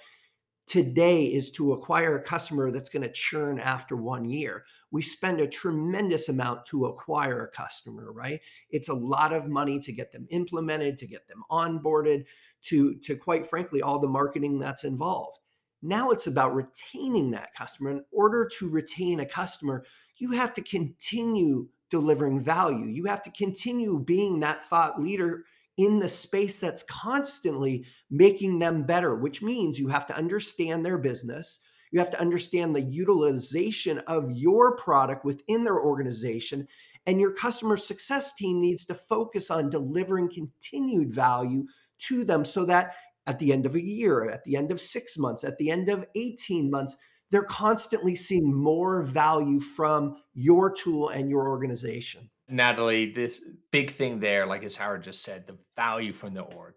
today 0.67 1.25
is 1.25 1.51
to 1.51 1.73
acquire 1.73 2.15
a 2.15 2.23
customer 2.23 2.71
that's 2.71 2.89
going 2.89 3.03
to 3.03 3.11
churn 3.11 3.59
after 3.59 3.95
one 3.95 4.25
year. 4.25 4.65
We 4.91 5.01
spend 5.01 5.39
a 5.39 5.47
tremendous 5.47 6.29
amount 6.29 6.65
to 6.67 6.85
acquire 6.85 7.39
a 7.39 7.55
customer, 7.55 8.11
right? 8.11 8.41
It's 8.69 8.89
a 8.89 8.93
lot 8.93 9.33
of 9.33 9.47
money 9.47 9.79
to 9.81 9.91
get 9.91 10.11
them 10.11 10.27
implemented, 10.31 10.97
to 10.97 11.07
get 11.07 11.27
them 11.27 11.43
onboarded, 11.51 12.25
to, 12.63 12.95
to 12.95 13.15
quite 13.15 13.45
frankly, 13.45 13.81
all 13.81 13.99
the 13.99 14.07
marketing 14.07 14.57
that's 14.59 14.83
involved. 14.83 15.39
Now 15.81 16.09
it's 16.09 16.27
about 16.27 16.55
retaining 16.55 17.31
that 17.31 17.53
customer. 17.53 17.91
In 17.91 18.03
order 18.11 18.49
to 18.57 18.69
retain 18.69 19.19
a 19.19 19.25
customer, 19.25 19.85
you 20.17 20.31
have 20.31 20.53
to 20.55 20.61
continue 20.61 21.67
delivering 21.91 22.41
value. 22.41 22.87
You 22.87 23.05
have 23.05 23.21
to 23.23 23.31
continue 23.31 23.99
being 23.99 24.39
that 24.39 24.65
thought 24.65 24.99
leader 24.99 25.43
in 25.77 25.99
the 25.99 26.07
space 26.07 26.59
that's 26.59 26.83
constantly 26.83 27.85
making 28.09 28.59
them 28.59 28.83
better, 28.83 29.15
which 29.15 29.41
means 29.41 29.79
you 29.79 29.87
have 29.87 30.05
to 30.07 30.15
understand 30.15 30.85
their 30.85 30.97
business. 30.97 31.59
You 31.91 31.99
have 31.99 32.11
to 32.11 32.21
understand 32.21 32.75
the 32.75 32.81
utilization 32.81 33.99
of 33.99 34.31
your 34.31 34.77
product 34.77 35.25
within 35.25 35.63
their 35.63 35.79
organization. 35.79 36.67
And 37.05 37.19
your 37.19 37.31
customer 37.31 37.77
success 37.77 38.33
team 38.33 38.61
needs 38.61 38.85
to 38.85 38.95
focus 38.95 39.51
on 39.51 39.69
delivering 39.69 40.33
continued 40.33 41.13
value 41.13 41.65
to 41.99 42.23
them 42.23 42.45
so 42.45 42.65
that 42.65 42.95
at 43.27 43.39
the 43.39 43.51
end 43.51 43.65
of 43.65 43.75
a 43.75 43.83
year, 43.83 44.29
at 44.29 44.43
the 44.43 44.55
end 44.55 44.71
of 44.71 44.81
six 44.81 45.17
months, 45.17 45.43
at 45.43 45.57
the 45.57 45.69
end 45.69 45.89
of 45.89 46.05
18 46.15 46.69
months, 46.69 46.97
they're 47.31 47.43
constantly 47.43 48.15
seeing 48.15 48.53
more 48.53 49.03
value 49.03 49.59
from 49.59 50.15
your 50.33 50.71
tool 50.71 51.09
and 51.09 51.29
your 51.29 51.47
organization. 51.47 52.29
Natalie, 52.47 53.11
this 53.11 53.47
big 53.71 53.89
thing 53.89 54.19
there, 54.19 54.45
like 54.45 54.63
as 54.63 54.75
Howard 54.75 55.03
just 55.03 55.23
said, 55.23 55.47
the 55.47 55.57
value 55.75 56.13
from 56.13 56.33
the 56.33 56.41
org. 56.41 56.75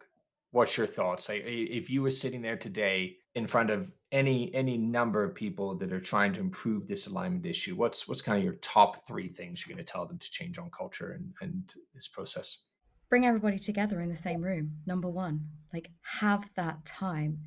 What's 0.50 0.76
your 0.76 0.86
thoughts? 0.86 1.28
Like 1.28 1.42
if 1.44 1.90
you 1.90 2.02
were 2.02 2.10
sitting 2.10 2.40
there 2.40 2.56
today 2.56 3.16
in 3.34 3.46
front 3.46 3.70
of 3.70 3.92
any 4.10 4.52
any 4.54 4.78
number 4.78 5.22
of 5.22 5.34
people 5.34 5.76
that 5.76 5.92
are 5.92 6.00
trying 6.00 6.32
to 6.32 6.40
improve 6.40 6.86
this 6.86 7.06
alignment 7.06 7.44
issue, 7.44 7.76
what's 7.76 8.08
what's 8.08 8.22
kind 8.22 8.38
of 8.38 8.44
your 8.44 8.54
top 8.54 9.06
three 9.06 9.28
things 9.28 9.66
you're 9.66 9.74
going 9.74 9.84
to 9.84 9.92
tell 9.92 10.06
them 10.06 10.18
to 10.18 10.30
change 10.30 10.58
on 10.58 10.70
culture 10.70 11.12
and, 11.12 11.34
and 11.42 11.74
this 11.92 12.08
process? 12.08 12.62
Bring 13.10 13.26
everybody 13.26 13.58
together 13.58 14.00
in 14.00 14.08
the 14.08 14.16
same 14.16 14.40
room. 14.40 14.72
Number 14.86 15.08
one, 15.08 15.46
like 15.72 15.90
have 16.20 16.48
that 16.56 16.84
time, 16.86 17.40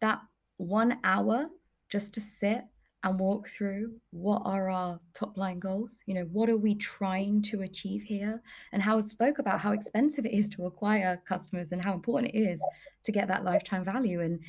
that 0.00 0.20
one 0.56 0.98
hour 1.02 1.48
just 1.88 2.14
to 2.14 2.20
sit 2.20 2.64
and 3.06 3.18
walk 3.18 3.48
through 3.48 3.94
what 4.10 4.42
are 4.44 4.68
our 4.68 4.98
top 5.14 5.36
line 5.36 5.58
goals 5.58 6.02
you 6.06 6.14
know 6.14 6.28
what 6.32 6.50
are 6.50 6.56
we 6.56 6.74
trying 6.74 7.40
to 7.40 7.62
achieve 7.62 8.02
here 8.02 8.42
and 8.72 8.82
howard 8.82 9.08
spoke 9.08 9.38
about 9.38 9.60
how 9.60 9.72
expensive 9.72 10.26
it 10.26 10.32
is 10.32 10.48
to 10.48 10.66
acquire 10.66 11.22
customers 11.26 11.72
and 11.72 11.82
how 11.82 11.94
important 11.94 12.34
it 12.34 12.38
is 12.38 12.60
to 13.06 13.12
get 13.12 13.28
that 13.28 13.44
lifetime 13.44 13.84
value. 13.84 14.20
And 14.20 14.40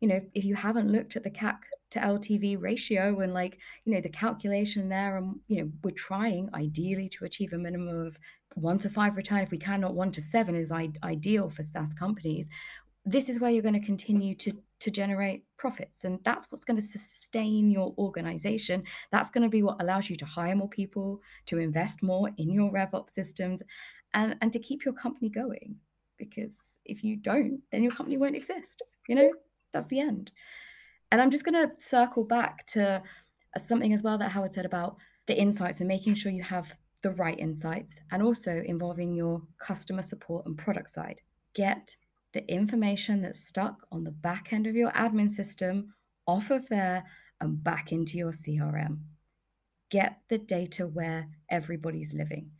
you 0.00 0.08
know 0.08 0.20
if 0.34 0.44
you 0.44 0.54
haven't 0.54 0.90
looked 0.90 1.16
at 1.16 1.24
the 1.24 1.30
cac 1.30 1.64
to 1.90 1.98
ltv 2.00 2.60
ratio 2.60 3.20
and 3.20 3.32
like 3.32 3.58
you 3.84 3.94
know 3.94 4.00
the 4.00 4.10
calculation 4.10 4.90
there 4.90 5.16
and 5.16 5.36
you 5.48 5.62
know 5.62 5.70
we're 5.82 5.92
trying 5.92 6.50
ideally 6.52 7.08
to 7.08 7.24
achieve 7.24 7.54
a 7.54 7.58
minimum 7.58 8.06
of 8.06 8.18
one 8.54 8.78
to 8.78 8.88
five 8.88 9.16
return. 9.16 9.40
If 9.40 9.50
we 9.50 9.58
cannot 9.58 9.94
one 9.94 10.12
to 10.12 10.22
seven 10.22 10.54
is 10.54 10.72
I- 10.72 10.92
ideal 11.02 11.48
for 11.50 11.62
saas 11.62 11.94
companies 11.94 12.48
this 13.08 13.28
is 13.28 13.40
where 13.40 13.50
you're 13.50 13.62
going 13.62 13.80
to 13.80 13.86
continue 13.86 14.34
to 14.34 14.52
to 14.78 14.90
generate 14.90 15.44
profits 15.56 16.04
and 16.04 16.20
that's 16.22 16.46
what's 16.50 16.64
going 16.64 16.78
to 16.78 16.86
sustain 16.86 17.70
your 17.70 17.94
organization. 17.96 18.82
That's 19.10 19.30
going 19.30 19.44
to 19.44 19.48
be 19.48 19.62
what 19.62 19.80
allows 19.80 20.10
you 20.10 20.16
to 20.16 20.26
hire 20.26 20.54
more 20.54 20.68
people 20.68 21.22
to 21.46 21.58
invest 21.58 22.02
more 22.02 22.30
in 22.36 22.50
your 22.50 22.70
revops 22.70 23.10
systems 23.10 23.62
and 24.12 24.36
and 24.42 24.52
to 24.52 24.58
keep 24.58 24.84
your 24.84 24.92
company 24.92 25.30
going 25.30 25.76
because 26.18 26.78
if 26.84 27.02
you 27.02 27.16
don't 27.16 27.62
then 27.72 27.82
your 27.82 27.92
company 27.92 28.18
won't 28.18 28.36
exist 28.36 28.82
you 29.08 29.14
know? 29.14 29.32
That's 29.72 29.86
the 29.86 30.00
end. 30.00 30.32
And 31.12 31.20
i'm 31.20 31.30
just 31.30 31.44
going 31.44 31.68
to 31.68 31.80
circle 31.80 32.24
back 32.24 32.66
to 32.68 33.02
uh, 33.54 33.58
something 33.58 33.92
as 33.92 34.02
well 34.02 34.18
that 34.18 34.30
howard 34.30 34.52
said 34.52 34.66
about 34.66 34.96
the 35.26 35.38
insights 35.38 35.80
and 35.80 35.88
making 35.88 36.14
sure 36.14 36.32
you 36.32 36.42
have 36.42 36.74
the 37.02 37.12
right 37.12 37.38
insights 37.38 38.00
and 38.10 38.22
also 38.22 38.62
involving 38.66 39.14
your 39.14 39.42
customer 39.58 40.02
support 40.02 40.46
and 40.46 40.58
product 40.58 40.90
side. 40.90 41.20
Get 41.54 41.96
the 42.36 42.52
information 42.52 43.22
that's 43.22 43.42
stuck 43.42 43.86
on 43.90 44.04
the 44.04 44.10
back 44.10 44.52
end 44.52 44.66
of 44.66 44.76
your 44.76 44.90
admin 44.90 45.32
system 45.32 45.94
off 46.26 46.50
of 46.50 46.68
there 46.68 47.02
and 47.40 47.64
back 47.64 47.92
into 47.92 48.18
your 48.18 48.30
CRM. 48.30 48.98
Get 49.90 50.18
the 50.28 50.36
data 50.36 50.86
where 50.86 51.28
everybody's 51.48 52.12
living. 52.12 52.50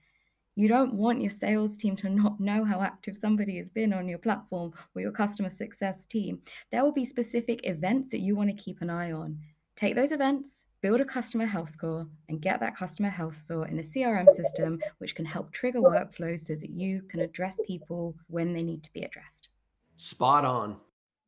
You 0.55 0.67
don't 0.67 0.95
want 0.95 1.21
your 1.21 1.31
sales 1.31 1.77
team 1.77 1.95
to 1.97 2.09
not 2.09 2.41
know 2.41 2.65
how 2.65 2.81
active 2.81 3.19
somebody 3.19 3.59
has 3.59 3.69
been 3.69 3.93
on 3.93 4.09
your 4.09 4.19
platform 4.19 4.73
or 4.95 5.03
your 5.03 5.13
customer 5.13 5.51
success 5.51 6.07
team. 6.07 6.41
There 6.71 6.83
will 6.83 6.93
be 6.93 7.05
specific 7.05 7.67
events 7.67 8.09
that 8.13 8.21
you 8.21 8.35
want 8.35 8.49
to 8.49 8.57
keep 8.57 8.81
an 8.81 8.89
eye 8.89 9.13
on. 9.13 9.39
Take 9.77 9.95
those 9.95 10.11
events, 10.11 10.65
build 10.81 11.03
a 11.03 11.05
customer 11.05 11.45
health 11.45 11.69
score, 11.69 12.07
and 12.31 12.41
get 12.41 12.61
that 12.61 12.79
customer 12.79 13.11
health 13.11 13.35
score 13.35 13.69
in 13.69 13.79
a 13.79 13.83
CRM 13.83 14.31
system, 14.35 14.79
which 14.97 15.15
can 15.15 15.27
help 15.27 15.53
trigger 15.53 15.81
workflows 15.81 16.47
so 16.47 16.55
that 16.55 16.71
you 16.71 17.03
can 17.11 17.21
address 17.21 17.59
people 17.67 18.15
when 18.29 18.55
they 18.55 18.63
need 18.63 18.83
to 18.83 18.93
be 18.95 19.03
addressed. 19.03 19.51
Spot 19.97 20.45
on. 20.45 20.77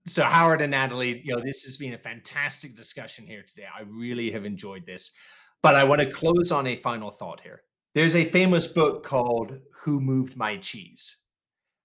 So 0.06 0.22
Howard 0.22 0.60
and 0.60 0.70
Natalie, 0.70 1.22
you 1.24 1.34
know, 1.34 1.42
this 1.42 1.64
has 1.64 1.76
been 1.76 1.94
a 1.94 1.98
fantastic 1.98 2.76
discussion 2.76 3.26
here 3.26 3.42
today. 3.42 3.66
I 3.74 3.82
really 3.82 4.30
have 4.30 4.44
enjoyed 4.44 4.86
this. 4.86 5.12
But 5.62 5.74
I 5.74 5.84
want 5.84 6.00
to 6.00 6.10
close 6.10 6.52
on 6.52 6.66
a 6.66 6.76
final 6.76 7.10
thought 7.10 7.40
here. 7.40 7.62
There's 7.94 8.14
a 8.14 8.24
famous 8.24 8.66
book 8.66 9.04
called 9.04 9.58
Who 9.80 10.00
Moved 10.00 10.36
My 10.36 10.56
Cheese? 10.58 11.16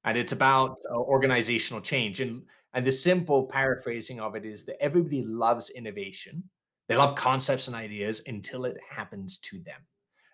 And 0.03 0.17
it's 0.17 0.33
about 0.33 0.77
uh, 0.91 0.97
organizational 0.97 1.81
change. 1.81 2.19
And, 2.19 2.43
and 2.73 2.85
the 2.85 2.91
simple 2.91 3.47
paraphrasing 3.47 4.19
of 4.19 4.35
it 4.35 4.45
is 4.45 4.65
that 4.65 4.81
everybody 4.81 5.23
loves 5.23 5.69
innovation. 5.71 6.43
They 6.87 6.97
love 6.97 7.15
concepts 7.15 7.67
and 7.67 7.75
ideas 7.75 8.21
until 8.27 8.65
it 8.65 8.77
happens 8.89 9.37
to 9.39 9.59
them. 9.59 9.81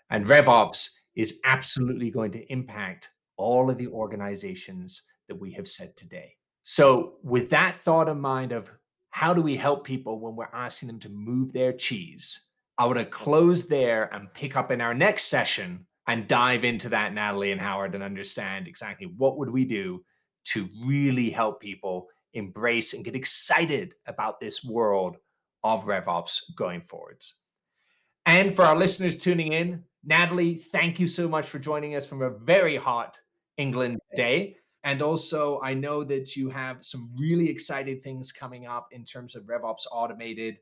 And 0.09 0.25
RevOps 0.25 0.89
is 1.15 1.39
absolutely 1.45 2.09
going 2.09 2.31
to 2.31 2.51
impact 2.51 3.09
all 3.37 3.69
of 3.69 3.77
the 3.77 3.87
organizations 3.87 5.03
that 5.27 5.39
we 5.39 5.53
have 5.53 5.67
said 5.67 5.95
today. 5.95 6.33
So, 6.71 7.13
with 7.23 7.49
that 7.49 7.75
thought 7.75 8.09
in 8.09 8.21
mind 8.21 8.51
of 8.51 8.69
how 9.09 9.33
do 9.33 9.41
we 9.41 9.57
help 9.57 9.83
people 9.83 10.19
when 10.19 10.35
we're 10.35 10.53
asking 10.53 10.85
them 10.85 10.99
to 10.99 11.09
move 11.09 11.51
their 11.51 11.73
cheese, 11.73 12.41
I 12.77 12.85
want 12.85 12.99
to 12.99 13.05
close 13.05 13.65
there 13.65 14.07
and 14.13 14.31
pick 14.35 14.55
up 14.55 14.69
in 14.69 14.79
our 14.79 14.93
next 14.93 15.23
session 15.23 15.87
and 16.07 16.27
dive 16.27 16.63
into 16.63 16.89
that, 16.89 17.11
Natalie 17.11 17.51
and 17.51 17.59
Howard, 17.59 17.95
and 17.95 18.03
understand 18.03 18.67
exactly 18.67 19.07
what 19.17 19.39
would 19.39 19.49
we 19.49 19.65
do 19.65 20.05
to 20.49 20.69
really 20.85 21.31
help 21.31 21.59
people 21.59 22.07
embrace 22.35 22.93
and 22.93 23.03
get 23.03 23.15
excited 23.15 23.95
about 24.05 24.39
this 24.39 24.63
world 24.63 25.17
of 25.63 25.85
RevOps 25.85 26.55
going 26.55 26.81
forwards. 26.81 27.33
And 28.27 28.55
for 28.55 28.63
our 28.63 28.77
listeners 28.77 29.17
tuning 29.17 29.53
in, 29.53 29.85
Natalie, 30.03 30.53
thank 30.53 30.99
you 30.99 31.07
so 31.07 31.27
much 31.27 31.47
for 31.47 31.57
joining 31.57 31.95
us 31.95 32.05
from 32.05 32.21
a 32.21 32.29
very 32.29 32.77
hot 32.77 33.19
England 33.57 33.97
day. 34.15 34.57
And 34.83 35.01
also, 35.01 35.59
I 35.61 35.73
know 35.73 36.03
that 36.05 36.35
you 36.35 36.49
have 36.49 36.77
some 36.81 37.11
really 37.17 37.49
exciting 37.49 37.99
things 37.99 38.31
coming 38.31 38.65
up 38.65 38.87
in 38.91 39.03
terms 39.03 39.35
of 39.35 39.43
RevOps 39.43 39.85
Automated 39.91 40.57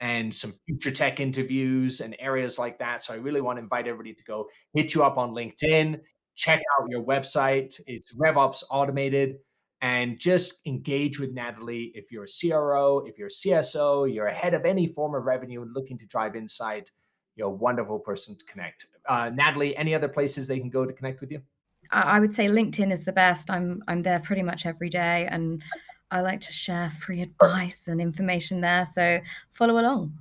and 0.00 0.34
some 0.34 0.52
future 0.66 0.90
tech 0.90 1.20
interviews 1.20 2.00
and 2.00 2.16
areas 2.18 2.58
like 2.58 2.78
that. 2.80 3.02
So 3.02 3.14
I 3.14 3.18
really 3.18 3.40
want 3.40 3.58
to 3.58 3.62
invite 3.62 3.86
everybody 3.86 4.14
to 4.14 4.24
go 4.24 4.48
hit 4.74 4.94
you 4.94 5.04
up 5.04 5.16
on 5.16 5.30
LinkedIn, 5.30 6.00
check 6.34 6.58
out 6.58 6.88
your 6.90 7.02
website. 7.02 7.80
It's 7.86 8.14
RevOps 8.16 8.62
Automated 8.70 9.36
and 9.80 10.18
just 10.18 10.60
engage 10.66 11.18
with 11.18 11.32
Natalie. 11.32 11.92
If 11.94 12.10
you're 12.10 12.24
a 12.24 12.26
CRO, 12.26 13.04
if 13.06 13.16
you're 13.18 13.28
a 13.28 13.30
CSO, 13.30 14.12
you're 14.12 14.26
ahead 14.26 14.54
of 14.54 14.64
any 14.64 14.86
form 14.86 15.14
of 15.14 15.24
revenue 15.24 15.62
and 15.62 15.72
looking 15.74 15.98
to 15.98 16.06
drive 16.06 16.36
insight, 16.36 16.90
you're 17.36 17.48
a 17.48 17.50
wonderful 17.50 17.98
person 17.98 18.36
to 18.36 18.44
connect. 18.44 18.86
Uh, 19.08 19.30
Natalie, 19.34 19.76
any 19.76 19.94
other 19.94 20.08
places 20.08 20.46
they 20.46 20.60
can 20.60 20.70
go 20.70 20.84
to 20.84 20.92
connect 20.92 21.20
with 21.20 21.32
you? 21.32 21.42
I 21.92 22.20
would 22.20 22.32
say 22.32 22.46
LinkedIn 22.46 22.90
is 22.92 23.04
the 23.04 23.12
best. 23.12 23.50
I'm 23.50 23.82
I'm 23.86 24.02
there 24.02 24.20
pretty 24.20 24.42
much 24.42 24.66
every 24.66 24.88
day, 24.88 25.28
and 25.30 25.62
I 26.10 26.20
like 26.20 26.40
to 26.42 26.52
share 26.52 26.90
free 26.90 27.22
advice 27.22 27.84
and 27.86 28.00
information 28.00 28.60
there. 28.60 28.86
So 28.94 29.20
follow 29.50 29.78
along. 29.78 30.12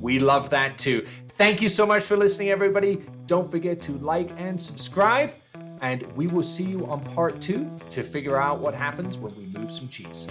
We 0.00 0.18
love 0.18 0.50
that 0.50 0.78
too. 0.78 1.06
Thank 1.28 1.62
you 1.62 1.68
so 1.68 1.86
much 1.86 2.02
for 2.02 2.16
listening, 2.16 2.50
everybody. 2.50 3.02
Don't 3.26 3.50
forget 3.50 3.80
to 3.82 3.92
like 3.92 4.30
and 4.38 4.60
subscribe. 4.60 5.30
And 5.80 6.02
we 6.16 6.26
will 6.26 6.42
see 6.42 6.64
you 6.64 6.86
on 6.86 7.00
part 7.14 7.40
two 7.40 7.68
to 7.90 8.02
figure 8.02 8.40
out 8.40 8.58
what 8.60 8.74
happens 8.74 9.16
when 9.18 9.34
we 9.36 9.46
move 9.58 9.70
some 9.70 9.88
cheese. 9.88 10.26